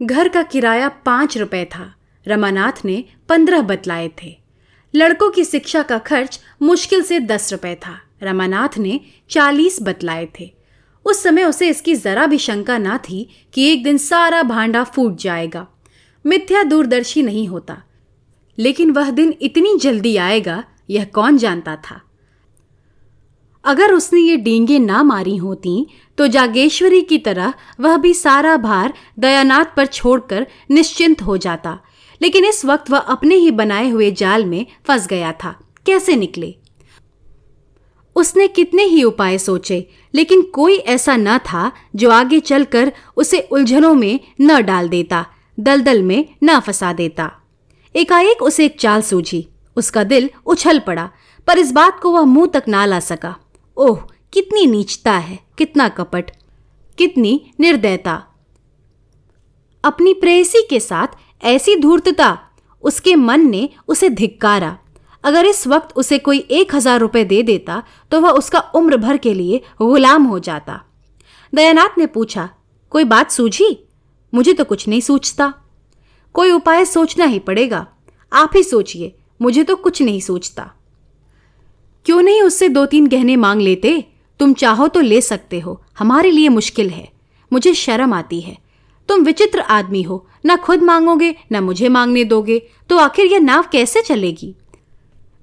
घर 0.00 0.28
का 0.28 0.42
किराया 0.42 0.88
पाँच 0.88 1.38
रुपए 1.38 1.64
था। 1.64 1.92
रमानाथ 2.26 2.84
ने 2.84 3.04
पंद्रह 3.28 3.62
बतलाए 3.62 4.10
थे। 4.22 4.36
लड़कों 4.94 5.30
की 5.30 5.44
शिक्षा 5.44 5.82
का 5.82 5.98
खर्च 5.98 6.40
मुश्किल 6.62 7.02
से 7.02 7.20
दस 7.20 7.52
रुपए 7.52 7.74
था। 7.74 7.98
रमानाथ 8.22 8.78
ने 8.78 9.00
चालीस 9.30 9.78
बतलाए 9.82 10.28
थे। 10.40 10.50
उस 11.04 11.22
समय 11.22 11.44
उसे 11.44 11.68
इसकी 11.68 11.94
जरा 11.94 12.26
भी 12.26 12.38
शंका 12.38 12.78
ना 12.78 12.98
थी 12.98 13.28
कि 13.54 13.72
एक 13.72 13.84
दिन 13.84 13.98
सारा 13.98 14.42
भांडा 14.42 14.84
फूट 14.84 15.16
जाएगा। 15.16 15.66
मिथ्या 16.26 16.62
दूरदर्शी 16.62 17.22
नहीं 17.22 17.46
होता। 17.48 17.82
लेकिन 18.58 18.90
वह 18.90 19.10
दिन 19.10 19.34
इतनी 19.40 19.76
जल्दी 19.78 20.16
आएगा, 20.16 20.64
यह 20.90 21.04
कौन 21.04 21.38
जानता 21.38 21.76
था? 21.76 22.00
अगर 23.64 23.92
उसने 23.92 24.20
ये 24.20 24.36
डींगे 24.36 24.78
ना 24.78 25.02
मारी 25.02 25.36
होती 25.36 25.86
तो 26.18 26.26
जागेश्वरी 26.26 27.00
की 27.02 27.18
तरह 27.18 27.54
वह 27.80 27.96
भी 27.96 28.14
सारा 28.14 28.56
भार 28.56 28.92
दयानाथ 29.18 29.64
पर 29.76 29.86
छोड़कर 29.86 30.46
निश्चिंत 30.70 31.22
हो 31.22 31.36
जाता। 31.36 31.78
लेकिन 32.22 32.44
इस 32.44 32.64
वक्त 32.64 32.90
वह 32.90 32.98
अपने 32.98 33.34
ही 33.34 33.50
बनाए 33.50 33.88
हुए 33.90 34.10
जाल 34.10 34.44
में 34.44 34.66
फंस 34.86 35.06
गया 35.06 35.32
था। 35.32 35.58
कैसे 35.86 36.16
निकले? 36.16 36.54
उसने 38.16 38.48
कितने 38.48 38.82
ही 38.82 39.02
उपाय 39.02 39.38
सोचे, 39.38 39.88
लेकिन 40.14 40.42
कोई 40.42 40.76
ऐसा 40.76 41.16
न 41.16 41.38
था 41.38 41.72
जो 41.96 42.10
आगे 42.10 42.40
चलकर 42.40 42.92
उसे 43.16 43.40
उलझनों 43.40 43.94
में 43.94 44.20
न 44.40 44.62
डाल 44.62 44.88
देता, 44.88 45.26
दलदल 45.60 46.02
में 46.02 46.28
न 46.44 46.60
फंसा 46.60 46.92
देता। 46.92 47.30
एकाएक 47.94 48.42
उसे 48.42 48.64
एक 48.64 48.80
चाल 48.80 49.02
सूझी, 49.02 49.46
उसका 49.76 50.04
दिल 50.04 50.30
उछल 50.46 50.78
पड़ा, 50.78 51.10
पर 51.46 51.58
इस 51.58 51.72
बात 51.72 52.00
को 52.00 52.10
वह 52.10 52.22
मुँह 52.22 52.46
तक 52.46 52.64
ना 52.68 52.84
ला 52.84 53.00
सका। 53.00 53.34
ओह, 53.76 54.00
कितनी 54.32 54.66
नीचता 54.66 55.12
है, 55.12 55.38
कितना 55.58 55.88
कपट, 55.88 56.30
कितनी 56.98 57.50
निर्दयता। 57.60 58.22
अपनी 59.84 60.14
प्रेयसी 60.14 60.66
के 60.70 60.80
साथ 60.80 61.06
ऐसी 61.44 61.76
धूर्तता, 61.76 62.38
उसके 62.82 63.14
मन 63.14 63.48
ने 63.50 63.68
उसे 63.88 64.08
धिक्कारा। 64.08 64.78
अगर 65.26 65.46
इस 65.46 65.66
वक्त 65.66 65.96
उसे 65.96 66.18
कोई 66.18 66.38
एक 66.38 66.74
हज़ार 66.74 67.00
रुपए 67.00 67.24
दे 67.24 67.42
देता 67.42 67.82
तो 68.12 68.20
वह 68.20 68.30
उसका 68.32 68.60
उम्र 68.74 68.96
भर 68.96 69.16
के 69.16 69.32
लिए 69.34 69.60
गुलाम 69.78 70.24
हो 70.24 70.38
जाता। 70.40 70.80
दयानाथ 71.52 71.98
ने 71.98 72.06
पूछा, 72.06 72.48
कोई 72.92 73.04
बात 73.04 73.30
सूझी? 73.30 73.76
मुझे 74.32 74.52
तो 74.52 74.64
कुछ 74.64 74.86
नहीं 74.88 75.00
सूझता। 75.00 75.52
कोई 76.34 76.50
उपाय 76.50 76.84
सोचना 76.84 77.24
ही 77.24 77.38
पड़ेगा। 77.38 77.86
आप 78.32 78.52
ही 78.56 78.62
सोचिए, 78.62 79.14
मुझे 79.40 79.64
तो 79.64 79.76
कुछ 79.76 80.02
नहीं 80.02 80.20
सोचता 80.20 80.70
क्यों 82.06 82.20
नहीं 82.22 82.42
उससे 82.42 82.68
दो 82.68 82.84
तीन 82.86 83.06
गहने 83.06 83.36
मांग 83.36 83.60
लेते? 83.60 84.04
तुम 84.40 84.52
चाहो 84.54 84.86
तो 84.88 85.00
ले 85.00 85.20
सकते 85.20 85.60
हो। 85.60 85.80
हमारे 85.98 86.30
लिए 86.30 86.48
मुश्किल 86.48 86.90
है। 86.90 87.08
मुझे 87.52 87.72
शर्म 87.74 88.12
आती 88.14 88.40
है। 88.40 88.56
तुम 89.08 89.22
विचित्र 89.22 89.60
आदमी 89.60 90.02
हो। 90.02 90.26
ना 90.44 90.56
खुद 90.56 90.82
मांगोगे, 90.82 91.34
ना 91.52 91.60
मुझे 91.60 91.88
मांगने 91.88 92.24
दोगे। 92.24 92.58
तो 92.90 92.98
आखिर 92.98 93.26
यह 93.26 93.40
नाव 93.40 93.64
कैसे 93.72 94.02
चलेगी? 94.02 94.54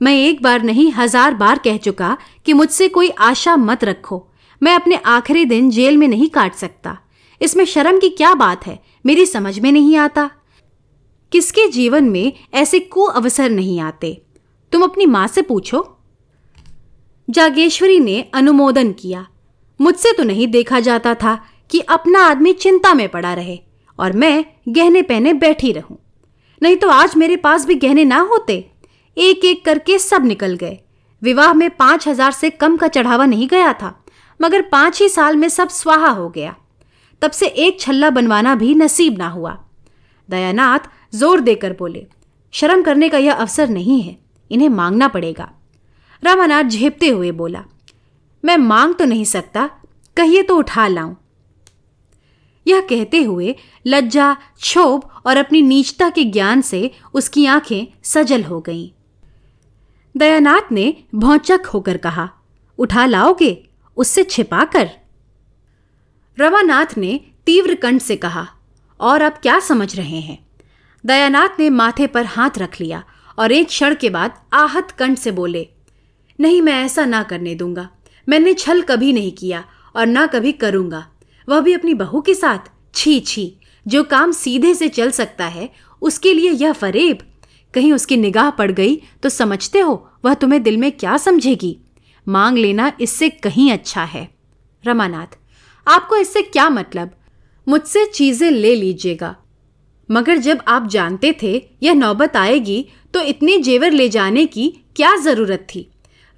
मैं 0.03 0.15
एक 0.17 0.41
बार 0.43 0.61
नहीं, 0.61 0.91
हज़ार 0.91 1.33
बार 1.33 1.57
कह 1.57 1.77
चुका 1.77 2.17
कि 2.45 2.53
मुझसे 2.53 2.87
कोई 2.87 3.09
आशा 3.09 3.55
मत 3.55 3.83
रखो। 3.83 4.27
मैं 4.61 4.73
अपने 4.75 4.95
आखिरी 4.95 5.45
दिन 5.45 5.69
जेल 5.69 5.97
में 5.97 6.07
नहीं 6.07 6.29
काट 6.29 6.53
सकता। 6.53 6.97
इसमें 7.41 7.65
शर्म 7.65 7.99
की 7.99 8.09
क्या 8.09 8.33
बात 8.33 8.65
है? 8.67 8.79
मेरी 9.05 9.25
समझ 9.25 9.59
में 9.59 9.71
नहीं 9.71 9.95
आता। 9.97 10.29
किसके 11.31 11.67
जीवन 11.67 12.03
में 12.03 12.33
ऐसे 12.53 12.79
को 12.79 13.03
अवसर 13.03 13.49
नहीं 13.49 13.79
आते? 13.79 14.21
तुम 14.71 14.83
अपनी 14.83 15.05
माँ 15.05 15.27
से 15.27 15.41
पूछो। 15.41 15.97
जागेश्वरी 17.29 17.99
ने 17.99 18.19
अनुमोदन 18.33 18.91
किया। 18.91 19.25
मुझसे 19.79 20.11
तो 20.11 20.23
नहीं 20.23 20.47
देखा 20.47 20.79
जाता 20.79 21.13
था 21.15 21.35
कि 21.69 21.79
अपना 21.79 22.25
आदमी 22.25 22.53
चिंता 22.53 22.93
में 22.93 23.07
पड़ा 23.09 23.33
रहे 23.33 23.59
और 23.99 24.13
मैं 24.13 24.45
गहने 24.69 25.01
पहने 25.01 25.33
बैठी 25.33 25.71
रहूँ। 25.71 25.97
नहीं 26.61 26.77
तो 26.77 26.89
आज 26.89 27.15
मेरे 27.17 27.35
पास 27.35 27.65
भी 27.65 27.75
गहने 27.75 28.05
ना 28.05 28.19
होते। 28.19 28.72
एक 29.17 29.45
एक 29.45 29.63
करके 29.65 29.97
सब 29.99 30.26
निकल 30.26 30.56
गए। 30.56 30.78
विवाह 31.21 31.54
में 31.54 31.69
पाँच 31.69 32.08
हज़ार 32.08 32.32
से 32.32 32.49
कम 32.49 32.78
का 32.78 32.88
चढ़ावा 32.88 33.26
नहीं 33.26 33.47
गया 33.47 33.73
था, 33.73 33.93
मगर 34.39 34.62
पाँच 34.62 35.02
ही 35.02 35.10
साल 35.10 35.36
में 35.36 35.47
सब 35.49 35.69
स्वाहा 35.69 36.10
हो 36.10 36.30
गया। 36.30 36.56
तब 37.21 37.32
से 37.32 37.47
एक 37.47 37.80
छल्ला 37.80 38.10
बनवाना 38.10 38.56
भी 38.56 38.73
नसीब 38.76 39.17
ना 39.17 39.28
हुआ। 39.28 39.58
दयानाथ 40.30 40.89
ज़ोर 41.13 41.39
देकर 41.41 41.73
बोले, 41.73 42.06
शर्म 42.54 42.82
करने 42.84 43.10
का 43.10 43.17
यह 43.17 43.34
अवसर 43.34 43.69
नहीं 43.69 44.02
है, 44.02 44.17
इन्हें 44.52 44.69
मांगना 44.69 45.08
पड़ेगा। 45.08 45.49
रामानाथ 46.23 46.63
झेपते 46.63 47.10
हुए 47.10 47.32
बोला, 47.34 47.63
मैं 48.43 48.58
मांग 48.58 48.93
तो 48.95 49.06
नहीं 49.06 49.26
सकता, 49.26 49.69
कहिए 50.17 50.41
तो 50.43 50.58
उठा 50.58 50.88
लाऊं। 50.88 51.13
यह 52.65 52.82
कहते 52.82 53.21
हुए 53.21 53.56
लज्जा, 53.86 54.34
क्षोभ 54.34 55.10
और 55.26 55.38
अपनी 55.38 55.62
नीचता 55.62 56.10
के 56.10 56.23
ज्ञान 56.26 56.62
से 56.62 56.89
उसकी 57.13 57.45
आँखें 57.45 57.88
सजल 58.04 58.43
हो 58.43 58.60
गईं। 58.60 58.89
दयानाथ 60.17 60.71
ने 60.71 61.04
भौचक 61.15 61.60
होकर 61.73 61.97
कहा, 61.97 62.30
उठा 62.78 63.06
लाओगे? 63.06 63.69
उससे 63.97 64.23
छिपा 64.23 64.63
कर। 64.65 64.89
रवानाथ 66.39 66.97
ने 66.97 67.19
तीव्र 67.45 67.76
कंठ 67.76 68.02
से 68.02 68.15
कहा, 68.15 68.47
और 68.99 69.21
अब 69.21 69.32
क्या 69.32 69.60
समझ 69.60 69.95
रहे 69.95 70.19
हैं? 70.19 70.45
दयानाथ 71.06 71.60
ने 71.60 71.69
माथे 71.69 72.08
पर 72.08 72.26
हाथ 72.26 72.49
रख 72.58 72.82
लिया 72.82 73.04
और 73.39 73.52
एक 73.52 73.67
क्षण 73.67 73.95
के 73.95 74.10
बाद 74.10 74.41
आहत 74.54 74.91
कंठ 74.91 75.17
से 75.17 75.32
बोले, 75.32 75.67
नहीं, 76.39 76.62
मैं 76.62 76.84
ऐसा 76.84 77.06
ना 77.06 77.23
करने 77.23 77.56
दूँगा। 77.56 77.89
मैंने 78.30 78.54
छल 78.54 78.82
कभी 78.82 79.13
नहीं 79.13 79.32
किया 79.32 79.65
और 79.95 80.06
ना 80.06 80.26
कभी 80.28 80.52
करूँगा। 80.52 81.08
वह 81.49 81.60
भी 81.60 81.73
अपनी 81.73 81.93
बहू 81.93 82.21
के 82.21 82.34
साथ। 82.34 82.71
छी 82.95 83.19
छी, 83.19 83.58
जो 83.88 84.04
काम 84.04 84.32
सीधे 84.32 84.73
से 84.73 84.89
चल 84.89 85.12
सकता 85.12 85.45
है, 85.45 85.69
उसके 86.02 86.34
लिए 86.34 86.52
यह 86.52 86.73
फरेब 86.73 87.32
कहीं 87.73 87.91
उसकी 87.93 88.17
निगाह 88.17 88.49
पड़ 88.49 88.71
गई 88.71 88.95
तो 89.23 89.29
समझते 89.29 89.79
हो 89.79 89.93
वह 90.25 90.33
तुम्हें 90.33 90.62
दिल 90.63 90.77
में 90.77 90.91
क्या 90.91 91.17
समझेगी? 91.17 91.77
मांग 92.27 92.57
लेना 92.57 92.91
इससे 93.01 93.29
कहीं 93.29 93.71
अच्छा 93.71 94.03
है। 94.03 94.27
रमानाथ, 94.83 95.38
आपको 95.88 96.15
इससे 96.15 96.41
क्या 96.41 96.69
मतलब? 96.69 97.12
मुझसे 97.67 98.05
चीज़ें 98.05 98.49
ले 98.51 98.73
लीजिएगा। 98.75 99.36
मगर 100.09 100.38
जब 100.38 100.62
आप 100.67 100.88
जानते 100.88 101.36
थे 101.41 101.53
यह 101.83 101.93
नौबत 101.93 102.36
आएगी 102.38 102.86
तो 103.13 103.21
इतने 103.21 103.57
जेवर 103.59 103.91
ले 103.91 104.07
जाने 104.09 104.45
की 104.45 104.67
क्या 104.95 105.15
ज़रूरत 105.15 105.67
थी? 105.75 105.89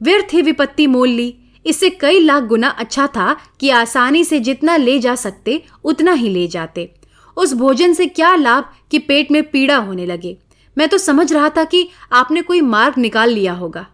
व्यर्थ 0.02 0.34
ही 0.34 0.42
विपत्ति 0.42 0.88
मोल 0.88 1.10
ली। 1.10 1.34
इससे 1.66 1.90
कई 1.92 2.20
लाख 2.20 2.44
गुना 2.44 2.70
अच्छा 2.70 3.08
था 3.08 3.36
कि 3.60 3.70
आसानी 3.70 4.24
से 4.24 4.40
जितना 4.40 4.76
ले 4.78 4.98
जा 5.00 5.16
सकते, 5.16 5.62
उतना 5.84 6.14
ही 6.14 6.30
ले 6.30 6.48
जाते। 6.48 6.90
उस 7.38 7.54
भोजन 7.54 7.94
से 7.94 8.06
क्या 8.08 8.36
लाभ 8.36 8.70
कि 8.92 9.00
पेट 9.00 9.32
में 9.32 9.42
पीड़ा 9.44 9.78
होने 9.78 10.06
लगे? 10.06 10.38
मैं 10.78 10.88
तो 10.90 10.98
समझ 10.98 11.32
रहा 11.34 11.50
था 11.50 11.64
कि 11.64 11.88
आपने 12.14 12.42
कोई 12.42 12.62
मार्ग 12.64 12.98
निकाल 12.98 13.30
लिया 13.30 13.54
होगा। 13.54 13.86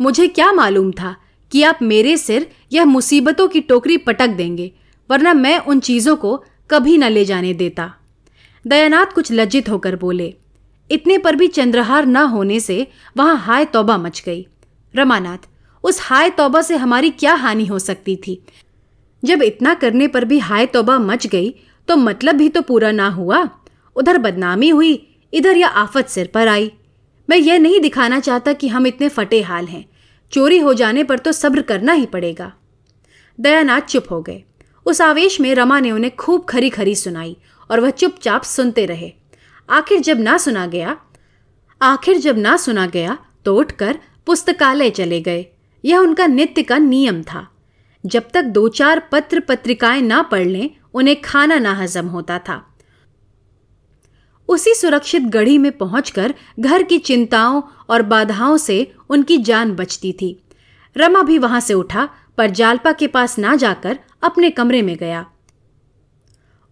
मुझे 0.00 0.26
क्या 0.28 0.52
मालूम 0.52 0.90
था 0.92 1.14
कि 1.52 1.62
आप 1.62 1.78
मेरे 1.82 2.16
सिर 2.16 2.50
यह 2.72 2.84
मुसीबतों 2.84 3.48
की 3.48 3.60
टोकरी 3.60 3.96
पटक 3.98 4.28
देंगे, 4.28 4.72
वरना 5.10 5.34
मैं 5.34 5.58
उन 5.58 5.80
चीज़ों 5.80 6.16
को 6.16 6.36
कभी 6.70 6.96
न 6.98 7.04
ले 7.04 7.24
जाने 7.24 7.52
देता। 7.54 7.92
दयानाथ 8.64 9.06
कुछ 9.06 9.32
लज्जित 9.32 9.68
होकर 9.68 9.96
बोले, 9.96 10.34
इतने 10.90 11.18
पर 11.18 11.36
भी 11.36 11.48
चंद्रहार 11.48 12.06
न 12.06 12.16
होने 12.26 12.58
से 12.60 12.86
वहाँ 13.16 13.36
हाय 13.38 13.64
तौबा 13.66 13.96
मच 13.98 14.22
गई। 14.26 14.46
रमानाथ, 14.94 15.38
उस 15.84 15.98
हाय 16.02 16.30
तौबा 16.30 16.62
से 16.62 16.76
हमारी 16.76 17.10
क्या 17.12 17.34
हानि 17.34 17.66
हो 17.66 17.78
सकती 17.78 18.16
थी? 18.16 18.42
जब 19.22 19.42
इतना 19.42 19.74
करने 19.74 20.08
पर 20.08 20.24
भी 20.24 20.38
हाय 20.40 20.66
तौबा 20.66 20.98
मच 21.00 21.26
गई 21.26 21.54
तो 21.88 21.96
मतलब 21.96 22.34
भी 22.34 22.48
तो 22.48 22.62
पूरा 22.62 22.90
ना 22.92 23.08
हुआ। 23.10 23.48
उधर 23.96 24.18
बदनामी 24.18 24.68
हुई 24.68 24.94
इधर 25.32 25.56
यह 25.56 25.68
आफत 25.68 26.06
सिर 26.06 26.26
पर 26.26 26.48
आई। 26.48 26.72
मैं 27.30 27.36
यह 27.36 27.58
नहीं 27.58 27.80
दिखाना 27.80 28.20
चाहता 28.20 28.52
कि 28.52 28.68
हम 28.68 28.86
इतने 28.86 29.08
फटे 29.08 29.42
हाल 29.42 29.66
हैं। 29.66 29.84
चोरी 30.32 30.58
हो 30.58 30.74
जाने 30.74 31.04
पर 31.04 31.18
तो 31.18 31.32
सब्र 31.32 31.62
करना 31.62 31.92
ही 31.92 32.06
पड़ेगा। 32.06 32.52
दयानाथ 33.40 33.80
चुप 33.80 34.06
हो 34.10 34.22
गए। 34.22 34.44
उस 34.86 35.00
आवेश 35.00 35.40
में 35.40 35.54
रमा 35.54 35.80
ने 35.80 35.90
उन्हें 35.90 36.16
खूब 36.16 36.44
खरी 36.44 36.70
खरी 36.70 36.94
सुनाई 36.94 37.36
और 37.70 37.80
वह 37.80 37.90
चुपचाप 37.90 38.42
सुनते 38.42 38.86
रहे। 38.86 39.12
आखिर 39.70 40.00
जब 40.00 40.20
ना 40.20 40.38
सुना 40.38 40.66
गया, 40.66 40.96
आखिर 41.82 42.18
जब 42.18 42.38
ना 42.38 42.56
सुना 42.56 42.86
गया 42.86 43.18
तो 43.44 43.56
उठकर 43.56 43.98
पुस्तकालय 44.26 44.90
चले 44.90 45.20
गए। 45.20 45.46
यह 45.84 45.98
उनका 45.98 46.26
नित्य 46.26 46.62
का 46.62 46.78
नियम 46.78 47.22
था। 47.22 47.48
जब 48.06 48.30
तक 48.34 48.42
दो 48.42 48.68
चार 48.68 49.08
पत्र 49.12 49.40
पत्रिकाएँ 49.40 50.02
ना 50.02 50.22
पढ़ 50.22 50.46
लें, 50.46 50.70
उन्हें 50.94 51.20
खाना 51.20 51.58
ना 51.58 51.72
हजम 51.74 52.06
होता 52.06 52.38
था। 52.38 52.71
उसी 54.52 54.74
सुरक्षित 54.74 55.22
गढ़ी 55.22 55.58
में 55.58 55.70
पहुंचकर 55.72 56.34
घर 56.60 56.82
की 56.82 56.98
चिंताओं 56.98 57.62
और 57.90 58.02
बाधाओं 58.02 58.56
से 58.56 58.76
उनकी 59.10 59.38
जान 59.38 59.72
बचती 59.72 60.12
थी। 60.12 60.38
रमा 60.96 61.22
भी 61.22 61.38
वहाँ 61.38 61.60
से 61.60 61.74
उठा, 61.74 62.08
पर 62.38 62.50
जालपा 62.50 62.92
के 62.92 63.06
पास 63.06 63.38
ना 63.38 63.54
जाकर 63.56 63.98
अपने 64.22 64.50
कमरे 64.50 64.82
में 64.82 64.96
गया। 64.96 65.24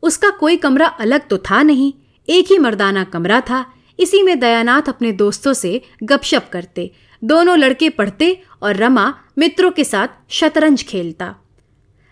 उसका 0.03 0.31
कोई 0.31 0.57
कमरा 0.57 0.87
अलग 0.87 1.29
तो 1.29 1.39
था 1.41 1.63
नहीं, 1.63 1.93
एक 2.29 2.51
ही 2.51 2.59
मर्दाना 2.59 3.05
कमरा 3.05 3.41
था। 3.41 3.65
इसी 3.99 4.23
में 4.23 4.39
दयानाथ 4.41 4.89
अपने 4.89 5.13
दोस्तों 5.13 5.53
से 5.53 5.81
गपशप 6.03 6.49
करते, 6.53 6.91
दोनों 7.23 7.59
लड़के 7.59 7.89
पढ़ते 7.91 8.37
और 8.63 8.77
रमा 8.77 9.13
मित्रों 9.39 9.71
के 9.71 9.85
साथ 9.85 10.09
शतरंज 10.31 10.83
खेलता। 10.83 11.35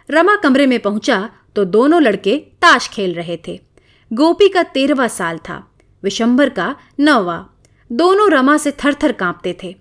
रमा 0.08 0.36
कमरे 0.36 0.66
में 0.66 0.78
पहुँचा 0.80 1.28
तो 1.56 1.64
दोनों 1.66 2.02
लड़के 2.02 2.36
ताश 2.62 2.88
खेल 2.88 3.14
रहे 3.14 3.38
थे। 3.48 3.60
गोपी 4.10 4.48
का 4.48 4.62
तेरहवा 4.62 5.08
साल 5.08 5.38
था, 5.38 5.64
विशंबर 6.02 6.48
का 6.48 6.74
नौवा। 7.00 7.44
दोनों 7.90 8.30
रमा 8.30 8.56
से 8.56 8.70
थर 8.84 8.94
थर 8.94 9.12
कांपते 9.12 9.56
थे। 9.62 9.74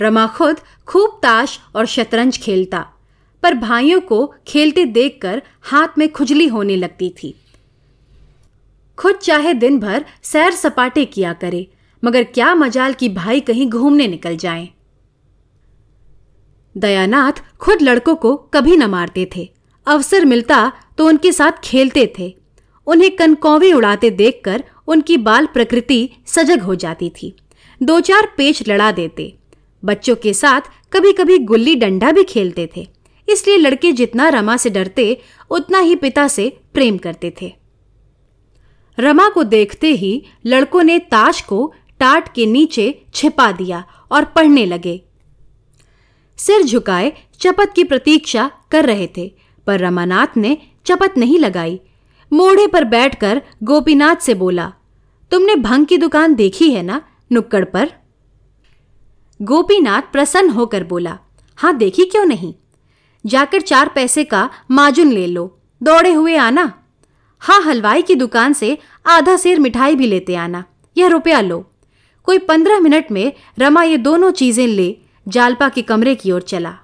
रमा 0.00 0.26
खुद 0.26 0.60
खूब 0.86 1.18
ताश 1.22 1.58
और 1.76 1.86
शतरंज 1.86 2.38
खेलता, 2.38 2.86
पर 3.42 3.54
भाइयों 3.54 4.00
को 4.00 4.34
खेलते 4.46 4.84
देखकर 4.84 5.42
हाथ 5.62 5.98
में 5.98 6.08
खुजली 6.12 6.46
होने 6.46 6.76
लगती 6.76 7.14
थी। 7.22 7.34
खुद 8.98 9.16
चाहे 9.16 9.54
दिन 9.54 9.78
भर 9.80 10.04
सैर 10.22 10.52
सपाटे 10.52 11.04
किया 11.04 11.32
करे, 11.32 11.66
मगर 12.02 12.24
क्या 12.24 12.54
मजाल 12.54 12.92
की 12.92 13.08
भाई 13.08 13.40
कहीं 13.40 13.68
घूमने 13.68 14.06
निकल 14.08 14.36
जाएँ। 14.36 14.68
दयानाथ 16.76 17.32
खुद 17.58 17.82
लड़कों 17.82 18.14
को 18.16 18.36
कभी 18.54 18.76
न 18.76 18.86
मारते 18.86 19.30
थे, 19.36 19.48
अवसर 19.86 20.24
मिलता 20.24 20.72
तो 20.98 21.06
उनके 21.06 21.32
साथ 21.32 21.52
खेलते 21.64 22.12
थे। 22.18 22.34
उन्हें 22.88 23.10
कनकौवे 23.16 23.72
उड़ाते 23.72 24.10
देखकर 24.10 24.64
उनकी 24.86 25.16
बाल 25.16 25.46
प्रकृति 25.46 26.08
सजग 26.26 26.62
हो 26.62 26.74
जाती 26.74 27.10
थी। 27.10 27.34
दो 27.82 28.00
चार 28.00 28.28
पेच 28.36 28.68
लड़ा 28.68 28.92
देते। 28.92 29.34
बच्चों 29.84 30.16
के 30.16 30.32
साथ 30.34 30.60
कभी 30.92 31.12
कभी 31.12 31.38
गुल्ली 31.38 31.74
डंडा 31.74 32.12
भी 32.12 32.24
खेलते 32.24 32.68
थे। 32.76 32.86
इसलिए 33.28 33.56
लड़के 33.56 33.92
जितना 33.92 34.28
रमा 34.28 34.56
से 34.56 34.70
डरते, 34.70 35.20
उतना 35.50 35.78
ही 35.78 35.96
पिता 35.96 36.28
से 36.28 36.58
प्रेम 36.74 36.98
करते 36.98 37.32
थे। 37.42 37.52
रमा 38.98 39.28
को 39.28 39.44
देखते 39.44 39.88
ही 39.88 40.24
लड़कों 40.46 40.82
ने 40.82 40.98
ताश 40.98 41.40
को 41.40 41.74
टाट 42.00 42.34
के 42.34 42.46
नीचे 42.46 43.02
छिपा 43.14 43.52
दिया 43.52 43.84
और 44.10 44.24
पढ़ने 44.24 44.66
लगे। 44.66 45.00
सिर 46.36 46.62
झुकाए 46.62 47.12
चपत 47.40 47.72
की 47.76 47.84
प्रतीक्षा 47.84 48.50
कर 48.70 48.86
रहे 48.86 49.08
थे, 49.16 49.32
पर 49.66 49.80
रमानाथ 49.80 50.36
ने 50.36 50.56
चपत 50.86 51.14
नहीं 51.18 51.38
लगाई। 51.38 51.80
मोढ़े 52.32 52.66
पर 52.66 52.84
बैठकर 52.84 53.42
गोपीनाथ 53.62 54.16
से 54.16 54.34
बोला, 54.34 54.72
तुमने 55.30 55.54
भंग 55.56 55.86
की 55.86 55.98
दुकान 55.98 56.34
देखी 56.34 56.70
है 56.70 56.82
ना, 56.82 57.00
नुक्कड़ 57.30 57.64
पर? 57.64 57.90
गोपीनाथ 59.40 60.02
प्रसन्न 60.12 60.50
होकर 60.50 60.84
बोला 60.84 61.18
हाँ 61.58 61.76
देखी 61.76 62.04
क्यों 62.04 62.24
नहीं? 62.24 62.54
जाकर 63.24 63.60
चार 63.60 63.88
पैसे 63.94 64.24
का 64.24 64.48
माजुन 64.70 65.12
ले 65.12 65.26
लो, 65.26 65.58
दौड़े 65.80 66.12
हुए 66.12 66.36
आना। 66.36 66.72
हाँ 67.42 67.60
हलवाई 67.62 68.02
की 68.02 68.14
दुकान 68.14 68.52
से 68.52 68.76
आधा 69.06 69.36
सेर 69.36 69.58
मिठाई 69.60 69.96
भी 69.96 70.06
लेते 70.06 70.34
आना, 70.36 70.64
यह 70.96 71.08
रुपया 71.08 71.40
लो। 71.40 71.64
कोई 72.28 72.38
पंद्रह 72.38 72.80
मिनट 72.80 73.10
में 73.10 73.32
रमा 73.58 73.82
ये 73.82 73.96
दोनों 73.98 74.30
चीज़ें 74.32 74.66
ले, 74.66 74.96
जालपा 75.26 75.68
के 75.68 75.82
कमरे 75.82 76.14
की 76.14 76.32
ओर 76.32 76.42
चला। 76.42 76.74